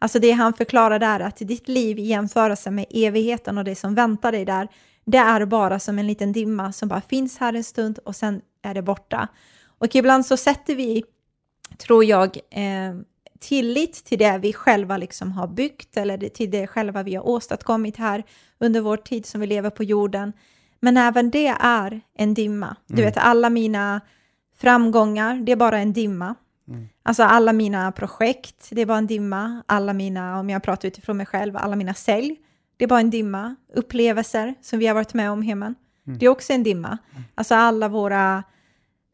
Alltså 0.03 0.19
det 0.19 0.31
han 0.31 0.53
förklarar 0.53 0.99
där 0.99 1.21
att 1.21 1.37
ditt 1.37 1.69
liv 1.69 1.99
i 1.99 2.03
jämförelse 2.03 2.71
med 2.71 2.87
evigheten 2.91 3.59
och 3.59 3.65
det 3.65 3.75
som 3.75 3.95
väntar 3.95 4.33
dig 4.33 4.45
där, 4.45 4.69
det 5.05 5.19
är 5.19 5.45
bara 5.45 5.79
som 5.79 5.99
en 5.99 6.07
liten 6.07 6.33
dimma 6.33 6.73
som 6.73 6.89
bara 6.89 7.01
finns 7.01 7.39
här 7.39 7.55
en 7.55 7.65
stund 7.65 7.99
och 8.05 8.17
sen 8.17 8.41
är 8.63 8.75
det 8.75 8.83
borta. 8.83 9.29
Och 9.79 9.95
ibland 9.95 10.27
så 10.27 10.37
sätter 10.37 10.75
vi, 10.75 11.05
tror 11.79 12.05
jag, 12.05 12.37
eh, 12.51 12.95
tillit 13.41 14.05
till 14.05 14.19
det 14.19 14.39
vi 14.39 14.53
själva 14.53 14.97
liksom 14.97 15.33
har 15.33 15.47
byggt 15.47 15.97
eller 15.97 16.29
till 16.29 16.51
det 16.51 16.67
själva 16.67 17.03
vi 17.03 17.15
har 17.15 17.29
åstadkommit 17.29 17.97
här 17.97 18.25
under 18.59 18.81
vår 18.81 18.97
tid 18.97 19.27
som 19.27 19.41
vi 19.41 19.47
lever 19.47 19.71
på 19.71 19.85
jorden. 19.85 20.33
Men 20.81 20.97
även 20.97 21.31
det 21.31 21.55
är 21.61 22.01
en 22.15 22.35
dimma. 22.35 22.77
Du 22.87 22.95
mm. 22.95 23.05
vet, 23.05 23.17
alla 23.17 23.51
mina 23.51 24.01
framgångar, 24.57 25.35
det 25.35 25.53
är 25.53 25.57
bara 25.57 25.79
en 25.79 25.93
dimma. 25.93 26.35
Mm. 26.71 26.89
Alltså 27.03 27.23
alla 27.23 27.53
mina 27.53 27.93
projekt, 27.93 28.69
det 28.71 28.87
bara 28.87 28.99
en 28.99 29.07
dimma. 29.07 29.63
Alla 29.67 29.93
mina, 29.93 30.41
om 30.41 30.51
jag 30.51 30.63
pratar 30.63 30.89
utifrån 30.89 31.17
mig 31.17 31.27
själv, 31.27 31.57
alla 31.57 31.77
mina 31.77 31.95
sälj, 31.95 32.37
det 32.77 32.87
bara 32.87 33.01
en 33.01 33.11
dimma. 33.11 33.57
Upplevelser 33.75 34.55
som 34.61 34.79
vi 34.79 34.87
har 34.87 34.95
varit 34.95 35.15
med 35.15 35.31
om 35.31 35.43
hemma, 35.43 35.75
mm. 36.07 36.19
det 36.19 36.27
är 36.27 36.31
också 36.31 36.53
en 36.53 36.63
dimma. 36.63 36.99
Mm. 37.13 37.25
Alltså 37.35 37.55
alla 37.55 37.89
våra 37.89 38.43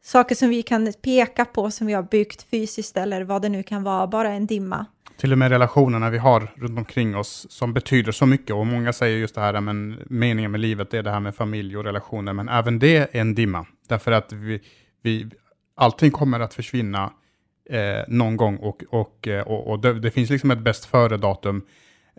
saker 0.03 0.35
som 0.35 0.49
vi 0.49 0.63
kan 0.63 0.93
peka 1.01 1.45
på 1.45 1.71
som 1.71 1.87
vi 1.87 1.93
har 1.93 2.03
byggt 2.03 2.43
fysiskt 2.43 2.97
eller 2.97 3.23
vad 3.23 3.41
det 3.41 3.49
nu 3.49 3.63
kan 3.63 3.83
vara, 3.83 4.07
bara 4.07 4.29
en 4.29 4.45
dimma. 4.45 4.85
Till 5.17 5.31
och 5.31 5.37
med 5.37 5.49
relationerna 5.49 6.09
vi 6.09 6.17
har 6.17 6.53
runt 6.55 6.77
omkring 6.77 7.15
oss 7.15 7.47
som 7.49 7.73
betyder 7.73 8.11
så 8.11 8.25
mycket 8.25 8.55
och 8.55 8.67
många 8.67 8.93
säger 8.93 9.17
just 9.17 9.35
det 9.35 9.41
här, 9.41 9.61
men 9.61 9.99
meningen 10.09 10.51
med 10.51 10.59
livet 10.59 10.93
är 10.93 11.03
det 11.03 11.11
här 11.11 11.19
med 11.19 11.35
familj 11.35 11.77
och 11.77 11.83
relationer, 11.83 12.33
men 12.33 12.49
även 12.49 12.79
det 12.79 12.97
är 12.97 13.07
en 13.11 13.35
dimma. 13.35 13.65
Därför 13.87 14.11
att 14.11 14.33
vi, 14.33 14.61
vi, 15.01 15.29
allting 15.75 16.11
kommer 16.11 16.39
att 16.39 16.53
försvinna 16.53 17.11
eh, 17.69 18.03
någon 18.07 18.37
gång 18.37 18.57
och, 18.57 18.83
och, 18.89 19.27
eh, 19.27 19.47
och, 19.47 19.67
och 19.67 19.79
det, 19.79 19.99
det, 19.99 20.11
finns 20.11 20.29
liksom 20.29 20.51
ett 20.51 20.59
bäst 20.59 20.85
före-datum. 20.85 21.61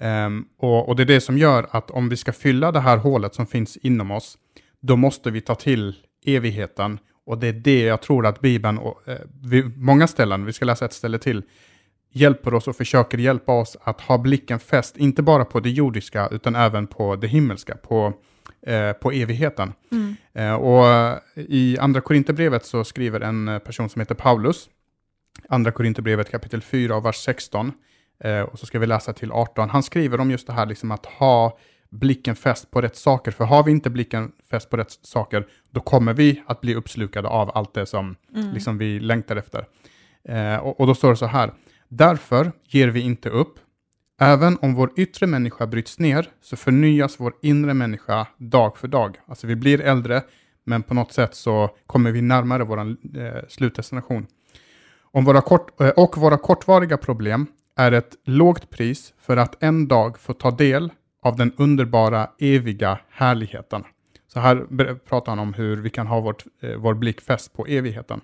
Um, 0.00 0.48
och, 0.58 0.88
och 0.88 0.96
det 0.96 1.02
är 1.02 1.06
det 1.06 1.20
som 1.20 1.38
gör 1.38 1.66
att 1.70 1.90
om 1.90 2.08
vi 2.08 2.16
ska 2.16 2.32
fylla 2.32 2.72
det 2.72 2.80
här 2.80 2.96
hålet 2.96 3.34
som 3.34 3.46
finns 3.46 3.76
inom 3.76 4.10
oss, 4.10 4.38
då 4.80 4.96
måste 4.96 5.30
vi 5.30 5.40
ta 5.40 5.54
till 5.54 5.94
evigheten 6.26 6.98
och 7.28 7.38
det 7.38 7.48
är 7.48 7.52
det 7.52 7.80
jag 7.80 8.02
tror 8.02 8.26
att 8.26 8.40
Bibeln, 8.40 8.78
och, 8.78 9.08
eh, 9.08 9.18
vid 9.42 9.78
många 9.78 10.06
ställen, 10.06 10.44
vi 10.44 10.52
ska 10.52 10.64
läsa 10.64 10.84
ett 10.84 10.92
ställe 10.92 11.18
till, 11.18 11.42
hjälper 12.12 12.54
oss 12.54 12.68
och 12.68 12.76
försöker 12.76 13.18
hjälpa 13.18 13.52
oss 13.52 13.76
att 13.82 14.00
ha 14.00 14.18
blicken 14.18 14.58
fäst, 14.58 14.96
inte 14.96 15.22
bara 15.22 15.44
på 15.44 15.60
det 15.60 15.70
jordiska, 15.70 16.28
utan 16.28 16.56
även 16.56 16.86
på 16.86 17.16
det 17.16 17.26
himmelska, 17.26 17.76
på, 17.76 18.12
eh, 18.66 18.92
på 18.92 19.10
evigheten. 19.10 19.72
Mm. 19.92 20.16
Eh, 20.32 20.54
och 20.54 21.18
i 21.34 21.78
Andra 21.78 22.00
Korinthierbrevet 22.00 22.64
så 22.64 22.84
skriver 22.84 23.20
en 23.20 23.60
person 23.64 23.88
som 23.88 24.00
heter 24.00 24.14
Paulus, 24.14 24.68
Andra 25.48 25.70
Korinthierbrevet 25.70 26.30
kapitel 26.30 26.62
4 26.62 26.96
och 26.96 27.04
vers 27.04 27.16
16, 27.16 27.72
eh, 28.24 28.40
och 28.40 28.58
så 28.58 28.66
ska 28.66 28.78
vi 28.78 28.86
läsa 28.86 29.12
till 29.12 29.32
18. 29.32 29.70
Han 29.70 29.82
skriver 29.82 30.20
om 30.20 30.30
just 30.30 30.46
det 30.46 30.52
här 30.52 30.66
liksom 30.66 30.90
att 30.90 31.06
ha 31.06 31.58
blicken 31.90 32.36
fäst 32.36 32.70
på 32.70 32.80
rätt 32.80 32.96
saker. 32.96 33.30
För 33.30 33.44
har 33.44 33.64
vi 33.64 33.70
inte 33.70 33.90
blicken 33.90 34.32
fäst 34.50 34.70
på 34.70 34.76
rätt 34.76 34.98
saker, 35.02 35.46
då 35.70 35.80
kommer 35.80 36.14
vi 36.14 36.42
att 36.46 36.60
bli 36.60 36.74
uppslukade 36.74 37.28
av 37.28 37.50
allt 37.54 37.74
det 37.74 37.86
som 37.86 38.16
mm. 38.34 38.52
liksom, 38.52 38.78
vi 38.78 39.00
längtar 39.00 39.36
efter. 39.36 39.64
Eh, 40.24 40.56
och, 40.56 40.80
och, 40.80 40.86
då 40.86 40.94
står 40.94 41.10
det 41.10 41.16
så 41.16 41.26
här, 41.26 41.52
därför 41.88 42.52
ger 42.68 42.88
vi 42.88 43.00
inte 43.00 43.28
upp. 43.28 43.58
Även 44.20 44.58
om 44.62 44.74
vår 44.74 44.92
yttre 44.96 45.26
människa 45.26 45.66
bryts 45.66 45.98
ner 45.98 46.28
så 46.40 46.56
förnyas 46.56 47.20
vår 47.20 47.32
inre 47.42 47.74
människa 47.74 48.26
dag 48.36 48.76
för 48.78 48.88
dag. 48.88 49.16
Alltså 49.26 49.46
vi 49.46 49.56
blir 49.56 49.80
äldre, 49.80 50.22
men 50.64 50.82
på 50.82 50.94
något 50.94 51.12
sätt 51.12 51.34
så 51.34 51.70
kommer 51.86 52.12
vi 52.12 52.22
närmare 52.22 52.64
vår 52.64 52.78
eh, 52.78 52.94
slutdestination. 53.48 54.26
Om 55.18 55.24
våra 55.24 55.40
kort, 55.40 55.80
eh, 55.80 55.88
och 55.88 56.18
våra 56.18 56.38
kortvariga 56.38 56.96
problem 56.96 57.46
är 57.76 57.92
ett 57.92 58.16
lågt 58.24 58.70
pris 58.70 59.12
för 59.20 59.36
att 59.36 59.62
en 59.62 59.88
dag 59.88 60.18
få 60.18 60.32
ta 60.32 60.50
del 60.50 60.90
av 61.22 61.36
den 61.36 61.52
underbara 61.56 62.30
eviga 62.38 62.98
härligheten. 63.10 63.84
Så 64.32 64.40
här 64.40 64.56
pratar 65.08 65.32
han 65.32 65.38
om 65.38 65.54
hur 65.54 65.76
vi 65.76 65.90
kan 65.90 66.06
ha 66.06 66.20
vårt, 66.20 66.44
eh, 66.62 66.76
vår 66.76 66.94
blick 66.94 67.20
fäst 67.20 67.52
på 67.52 67.66
evigheten. 67.66 68.20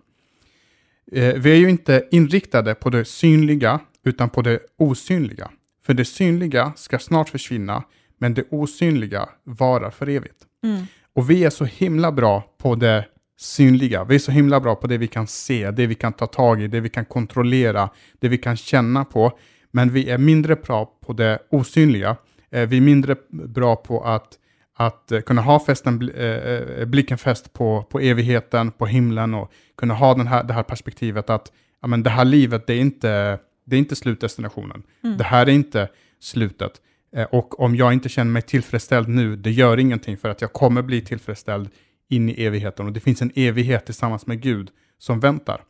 Eh, 1.13 1.35
vi 1.35 1.53
är 1.53 1.57
ju 1.57 1.71
inte 1.71 2.09
inriktade 2.11 2.75
på 2.75 2.91
det 2.91 3.05
synliga, 3.05 3.81
utan 4.05 4.31
på 4.31 4.43
det 4.43 4.59
osynliga. 4.79 5.51
För 5.87 5.95
det 5.95 6.05
synliga 6.05 6.73
ska 6.77 6.99
snart 6.99 7.29
försvinna, 7.29 7.85
men 8.19 8.35
det 8.35 8.45
osynliga 8.51 9.29
varar 9.45 9.91
för 9.91 10.09
evigt. 10.09 10.47
Mm. 10.65 10.83
Och 11.15 11.31
vi 11.31 11.45
är 11.45 11.51
så 11.51 11.65
himla 11.65 12.13
bra 12.13 12.55
på 12.59 12.75
det 12.75 13.05
synliga. 13.37 14.05
Vi 14.05 14.15
är 14.15 14.19
så 14.19 14.33
himla 14.33 14.61
bra 14.61 14.75
på 14.75 14.87
det 14.87 14.99
vi 14.99 15.07
kan 15.07 15.27
se, 15.27 15.71
det 15.71 15.87
vi 15.87 15.95
kan 15.95 16.13
ta 16.13 16.27
tag 16.27 16.63
i, 16.63 16.67
det 16.67 16.81
vi 16.81 16.89
kan 16.89 17.05
kontrollera, 17.05 17.91
det 18.19 18.29
vi 18.29 18.39
kan 18.39 18.57
känna 18.57 19.05
på. 19.05 19.39
Men 19.71 19.91
vi 19.91 20.11
är 20.11 20.19
mindre 20.19 20.57
bra 20.57 20.99
på 21.07 21.13
det 21.13 21.39
osynliga. 21.51 22.17
Eh, 22.51 22.69
vi 22.69 22.77
är 22.77 22.81
mindre 22.81 23.17
bra 23.29 23.77
på 23.77 24.01
att, 24.05 24.39
att 24.77 25.13
eh, 25.13 25.21
kunna 25.21 25.43
ha 25.43 25.61
festen, 25.61 26.11
eh, 26.11 26.85
blicken 26.87 27.19
fäst 27.19 27.53
på, 27.53 27.83
på 27.83 28.01
evigheten, 28.01 28.71
på 28.71 28.87
himlen 28.87 29.35
och 29.35 29.53
kunna 29.77 29.95
ha 29.95 30.15
den 30.15 30.27
här, 30.27 30.45
det 30.45 30.53
här 30.53 30.63
perspektivet 30.63 31.31
att 31.31 31.53
ja, 31.83 31.89
men 31.89 32.03
det 32.03 32.11
här 32.11 32.25
livet, 32.25 32.67
det 32.67 32.75
är 32.75 32.81
inte, 32.81 33.39
det 33.65 33.77
är 33.77 33.79
inte 33.79 33.97
slutdestinationen. 33.97 34.83
Mm. 35.05 35.19
Det 35.19 35.25
här 35.25 35.47
är 35.47 35.53
inte 35.53 35.89
slutet. 36.21 36.73
Och 37.31 37.61
om 37.61 37.77
jag 37.77 37.93
inte 37.93 38.09
känner 38.09 38.33
mig 38.33 38.43
tillfredsställd 38.43 39.09
nu, 39.09 39.37
det 39.37 39.51
gör 39.51 39.79
ingenting 39.79 40.17
för 40.17 40.29
att 40.29 40.41
jag 40.41 40.53
kommer 40.53 40.83
bli 40.83 41.01
tillfredsställd 41.01 41.69
in 42.09 42.29
i 42.29 42.45
evigheten. 42.45 42.87
Och 42.87 42.93
det 42.93 43.01
finns 43.01 43.23
en 43.23 43.33
evighet 43.35 43.87
tillsammans 43.87 44.27
med 44.27 44.41
Gud 44.41 44.71
som 44.99 45.21
väntar. 45.21 45.61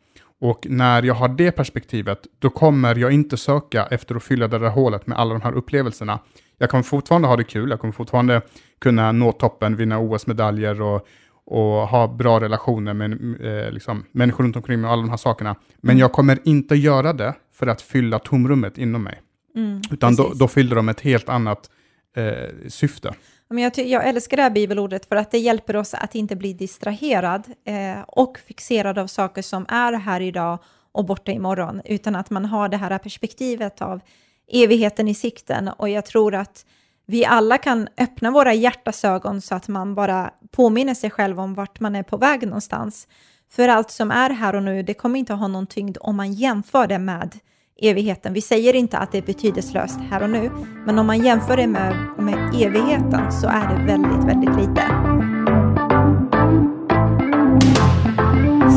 Och 0.40 0.66
när 0.70 1.03
jag 1.03 1.14
har 1.14 1.29
det 1.29 1.53
perspektivet, 1.53 2.27
då 2.38 2.51
kommer 2.51 2.94
jag 2.94 3.12
inte 3.12 3.37
söka 3.37 3.87
efter 3.87 4.14
att 4.14 4.23
fylla 4.23 4.49
det 4.49 4.59
där 4.59 4.68
hålet 4.68 5.07
med 5.07 5.18
alla 5.18 5.33
de 5.35 5.42
här 5.42 5.53
upplevelserna 5.53 6.18
jag 6.59 6.70
kommer 6.70 6.85
fortfarande 6.85 7.29
ha 7.29 7.37
det 7.37 7.44
kul, 7.44 7.70
jag 7.70 7.81
kommer 7.81 7.92
fortfarande 7.92 8.42
kunna 8.79 9.12
nå 9.12 9.33
toppen, 9.33 9.77
vinna 9.77 9.99
OS-medaljer 9.99 10.81
och, 10.83 11.07
och 11.44 11.88
ha 11.88 12.09
bra 12.09 12.40
relationer 12.40 12.94
med 12.94 13.12
eh, 13.40 13.73
liksom, 13.73 14.05
människor 14.12 14.44
runt 14.44 14.57
omkring 14.57 14.81
mig 14.81 14.88
och 14.88 14.92
alla 14.92 15.03
de 15.03 15.11
här 15.11 15.16
sakerna. 15.16 15.57
Men 15.77 15.90
mm. 15.90 16.01
jag 16.01 16.12
kommer 16.12 16.38
inte 16.44 16.75
göra 16.75 17.12
det 17.12 17.35
för 17.53 17.66
att 17.66 17.83
fylla 17.83 18.18
tomrummet 18.18 18.79
inom 18.79 19.03
mig. 19.03 19.20
Mm, 19.57 19.81
Utan 19.90 20.16
då, 20.16 20.33
då, 20.35 20.49
fyller 20.49 20.77
de 20.77 20.88
ett 20.88 21.01
helt 21.01 21.29
annat 21.29 21.70
eh, 22.16 22.68
syfte. 22.68 23.14
Men 23.55 23.64
jag, 23.64 23.79
jag 23.79 24.09
älskar 24.09 24.37
det 24.37 24.43
här 24.43 24.51
bibelordet 24.51 25.07
för 25.07 25.17
att 25.17 25.31
det 25.31 25.38
hjälper 25.38 25.77
oss 25.77 25.95
att 25.95 26.14
inte 26.14 26.37
bli 26.37 26.53
distraherad 26.53 27.47
eh, 27.64 28.01
och 28.07 28.38
fixerad 28.38 28.99
av 28.99 29.07
saker 29.07 29.43
som 29.43 29.67
är 29.69 29.93
här 29.93 30.21
idag 30.21 30.59
och 30.93 31.05
borta 31.05 31.33
imorgon, 31.33 31.81
utan 31.85 32.17
att 32.17 32.31
man 32.31 32.45
har 32.45 32.69
det 32.69 32.77
här 32.77 32.99
perspektivet 32.99 33.83
av 33.83 34.01
evigheten 34.53 35.09
i 35.09 35.14
sikten 35.14 35.69
och 35.69 35.88
jag 35.88 36.07
tror 36.07 36.35
att 36.35 36.67
vi 37.07 37.25
alla 37.25 37.59
kan 37.59 37.88
öppna 37.99 38.31
våra 38.31 38.55
hjärtas 38.55 39.05
ögon 39.05 39.40
så 39.40 39.55
att 39.55 39.69
man 39.69 39.95
bara 39.95 40.31
påminner 40.51 40.95
sig 40.95 41.11
själv 41.11 41.40
om 41.40 41.55
vart 41.55 41.81
man 41.81 41.97
är 41.97 42.03
på 42.03 42.17
väg 42.17 42.47
någonstans. 42.47 43.09
För 43.51 43.69
allt 43.69 43.90
som 43.90 44.11
är 44.11 44.31
här 44.31 44.55
och 44.55 44.62
nu, 44.62 44.83
det 44.83 44.95
kommer 44.95 45.19
inte 45.19 45.35
ha 45.35 45.49
någon 45.49 45.67
tyngd 45.67 45.99
om 46.01 46.17
man 46.17 46.33
jämför 46.33 46.87
det 46.87 46.99
med 46.99 47.38
evigheten. 47.81 48.33
Vi 48.33 48.41
säger 48.41 48.75
inte 48.75 48.99
att 48.99 49.13
det 49.13 49.19
är 49.19 49.23
betydelselöst 49.23 49.99
här 50.11 50.23
och 50.23 50.31
nu, 50.31 50.51
men 50.87 50.99
om 50.99 51.07
man 51.07 51.25
jämför 51.25 51.57
det 51.57 51.67
med, 51.67 51.97
med 52.19 52.55
evigheten 52.55 53.33
så 53.33 53.47
är 53.47 53.69
det 53.69 53.85
väldigt, 53.87 54.25
väldigt 54.29 54.57
lite. 54.57 54.83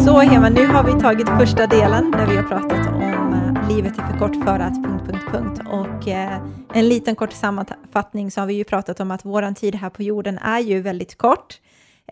Så 0.05 0.19
Hema, 0.19 0.49
nu 0.49 0.67
har 0.67 0.83
vi 0.83 1.01
tagit 1.01 1.29
första 1.29 1.67
delen 1.67 2.11
där 2.11 2.27
vi 2.27 2.35
har 2.35 2.43
pratat 2.43 2.87
om 2.87 3.33
eh, 3.33 3.69
livet 3.75 3.97
är 3.97 4.03
för 4.03 4.19
kort 4.19 4.45
för 4.45 4.59
att... 4.59 4.73
Punkt, 4.73 5.03
punkt, 5.05 5.25
punkt. 5.31 5.61
Och 5.71 6.07
eh, 6.07 6.41
en 6.73 6.89
liten 6.89 7.15
kort 7.15 7.33
sammanfattning 7.33 8.31
så 8.31 8.41
har 8.41 8.47
vi 8.47 8.53
ju 8.53 8.63
pratat 8.63 8.99
om 8.99 9.11
att 9.11 9.25
våran 9.25 9.55
tid 9.55 9.75
här 9.75 9.89
på 9.89 10.03
jorden 10.03 10.37
är 10.37 10.59
ju 10.59 10.81
väldigt 10.81 11.17
kort. 11.17 11.59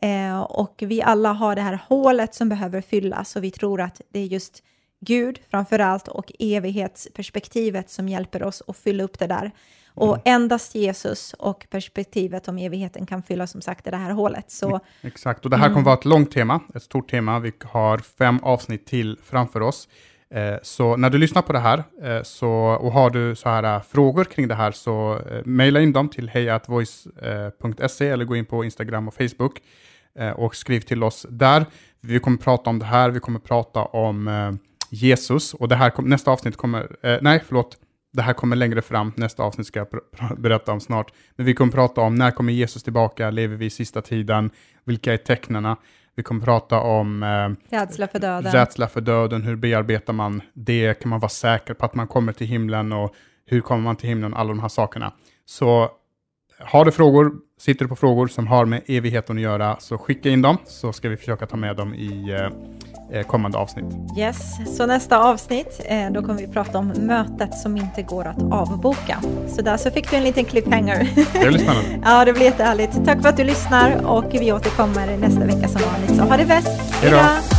Eh, 0.02 0.42
och 0.42 0.84
vi 0.86 1.02
alla 1.02 1.34
har 1.34 1.56
det 1.56 1.62
här 1.62 1.80
hålet 1.88 2.36
som 2.36 2.50
behöver 2.50 2.82
fyllas 2.82 3.36
och 3.36 3.44
vi 3.44 3.52
tror 3.52 3.82
att 3.82 4.02
det 4.14 4.20
är 4.20 4.26
just 4.26 4.64
Gud 5.00 5.40
framför 5.50 5.80
allt 5.80 6.08
och 6.08 6.32
evighetsperspektivet 6.40 7.90
som 7.90 8.10
hjälper 8.10 8.44
oss 8.44 8.64
att 8.68 8.78
fylla 8.78 9.04
upp 9.04 9.20
det 9.20 9.28
där. 9.28 9.52
Och 9.96 10.14
mm. 10.14 10.22
endast 10.26 10.76
Jesus 10.76 11.34
och 11.34 11.68
perspektivet 11.70 12.48
om 12.48 12.58
evigheten 12.58 13.06
kan 13.06 13.24
fylla 13.24 13.48
som 13.48 13.62
sagt 13.62 13.86
det 13.86 13.98
här 13.98 14.12
hålet. 14.12 14.52
Så, 14.52 14.80
Exakt, 15.02 15.46
och 15.46 15.52
det 15.52 15.58
här 15.58 15.68
kommer 15.68 15.78
mm. 15.78 15.84
vara 15.84 15.98
ett 15.98 16.06
långt 16.06 16.32
tema, 16.32 16.60
ett 16.76 16.84
stort 16.84 17.10
tema. 17.10 17.40
Vi 17.40 17.52
har 17.64 17.98
fem 17.98 18.40
avsnitt 18.44 18.86
till 18.86 19.18
framför 19.24 19.62
oss. 19.62 19.88
Eh, 20.30 20.56
så 20.62 20.98
när 20.98 21.10
du 21.10 21.18
lyssnar 21.18 21.42
på 21.42 21.54
det 21.54 21.60
här 21.60 21.84
eh, 22.04 22.24
så, 22.24 22.50
och 22.54 22.92
har 22.92 23.10
du 23.10 23.36
så 23.36 23.50
här 23.50 23.76
eh, 23.76 23.82
frågor 23.82 24.24
kring 24.24 24.48
det 24.48 24.56
här 24.56 24.72
så 24.72 25.22
mejla 25.46 25.82
in 25.82 25.94
dem 25.94 26.10
till 26.10 26.30
hejatvoice.se 26.30 28.08
eller 28.08 28.26
gå 28.26 28.36
in 28.36 28.46
på 28.46 28.64
Instagram 28.64 29.08
och 29.08 29.14
Facebook 29.14 29.62
och 30.36 30.56
skriv 30.56 30.80
till 30.80 31.04
oss 31.04 31.26
där. 31.30 31.66
Vi 32.02 32.20
kommer 32.20 32.38
prata 32.38 32.70
om 32.70 32.80
det 32.80 32.86
här, 32.86 33.10
vi 33.10 33.20
kommer 33.20 33.40
prata 33.40 33.82
om 33.84 34.30
Jesus 34.96 35.54
och 35.54 35.68
det 35.68 35.76
här, 35.76 36.02
nästa 36.02 36.32
avsnitt 36.32 36.58
kommer, 36.58 36.96
nej 37.22 37.44
förlåt, 37.48 37.78
det 38.14 38.22
här 38.22 38.34
kommer 38.34 38.56
längre 38.56 38.82
fram, 38.82 39.14
nästa 39.16 39.44
avsnitt 39.44 39.68
ska 39.68 39.80
jag 39.80 39.88
berätta 40.38 40.72
om 40.72 40.80
snart. 40.80 41.14
Men 41.36 41.46
vi 41.46 41.54
kommer 41.54 41.72
prata 41.72 42.02
om 42.02 42.16
när 42.16 42.32
kommer 42.32 42.54
Jesus 42.54 42.84
tillbaka, 42.84 43.30
lever 43.30 43.56
vi 43.56 43.66
i 43.66 43.70
sista 43.70 44.02
tiden, 44.02 44.50
vilka 44.84 45.14
är 45.14 45.18
tecknena? 45.18 45.78
Vi 46.16 46.24
kommer 46.24 46.42
prata 46.42 46.80
om 46.80 47.24
eh, 47.24 47.78
rädsla 47.80 48.08
för 48.08 48.20
döden. 48.20 48.52
Rädsla 48.52 48.88
för 48.88 49.02
döden, 49.02 49.44
hur 49.44 49.56
bearbetar 49.56 50.14
man 50.14 50.42
det? 50.54 51.00
Kan 51.02 51.10
man 51.10 51.20
vara 51.20 51.30
säker 51.30 51.74
på 51.74 51.86
att 51.86 51.96
man 51.96 52.08
kommer 52.08 52.34
till 52.34 52.48
himlen 52.48 52.92
och 52.92 53.14
hur 53.46 53.62
kommer 53.62 53.82
man 53.82 53.96
till 53.96 54.10
himlen? 54.10 54.34
Alla 54.34 54.48
de 54.50 54.60
här 54.60 54.68
sakerna. 54.68 55.14
Så 55.46 55.90
har 56.60 56.86
du 56.86 56.92
frågor, 56.92 57.32
sitter 57.60 57.86
du 57.86 57.90
på 57.90 57.96
frågor 57.96 58.28
som 58.28 58.48
har 58.48 58.66
med 58.66 58.82
evigheten 58.88 59.38
att 59.38 59.44
göra, 59.44 59.78
så 59.80 59.98
skicka 59.98 60.30
in 60.30 60.42
dem 60.42 60.58
så 60.66 60.94
ska 60.94 61.10
vi 61.10 61.18
försöka 61.18 61.46
ta 61.46 61.58
med 61.58 61.76
dem 61.76 61.94
i 61.94 62.32
eh, 62.32 62.50
Eh, 63.12 63.24
kommande 63.24 63.58
avsnitt. 63.58 63.86
Yes, 64.18 64.78
så 64.78 64.86
nästa 64.86 65.20
avsnitt, 65.20 65.82
eh, 65.86 66.12
då 66.12 66.22
kommer 66.22 66.42
vi 66.42 66.48
prata 66.48 66.78
om 66.78 66.88
mötet 66.88 67.58
som 67.58 67.78
inte 67.78 68.02
går 68.02 68.26
att 68.26 68.52
avboka. 68.52 69.18
Så 69.48 69.62
där 69.62 69.78
så 69.78 69.92
fick 69.92 70.12
du 70.12 70.18
en 70.18 70.24
liten 70.24 70.46
cliffhanger. 70.46 71.10
Det 71.34 71.48
blir 71.48 71.60
spännande. 71.60 72.00
ja, 72.04 72.26
det 72.26 72.34
blir 72.34 72.44
jättehärligt. 72.44 73.06
Tack 73.06 73.22
för 73.22 73.30
att 73.30 73.38
du 73.38 73.44
lyssnar 73.44 74.06
och 74.06 74.26
vi 74.32 74.52
återkommer 74.52 75.18
nästa 75.18 75.46
vecka 75.46 75.68
som 75.68 75.82
vanligt. 75.92 76.16
Så 76.16 76.24
ha 76.24 76.38
det 76.38 76.46
bäst. 76.46 76.94
Hej 77.02 77.12
då. 77.12 77.55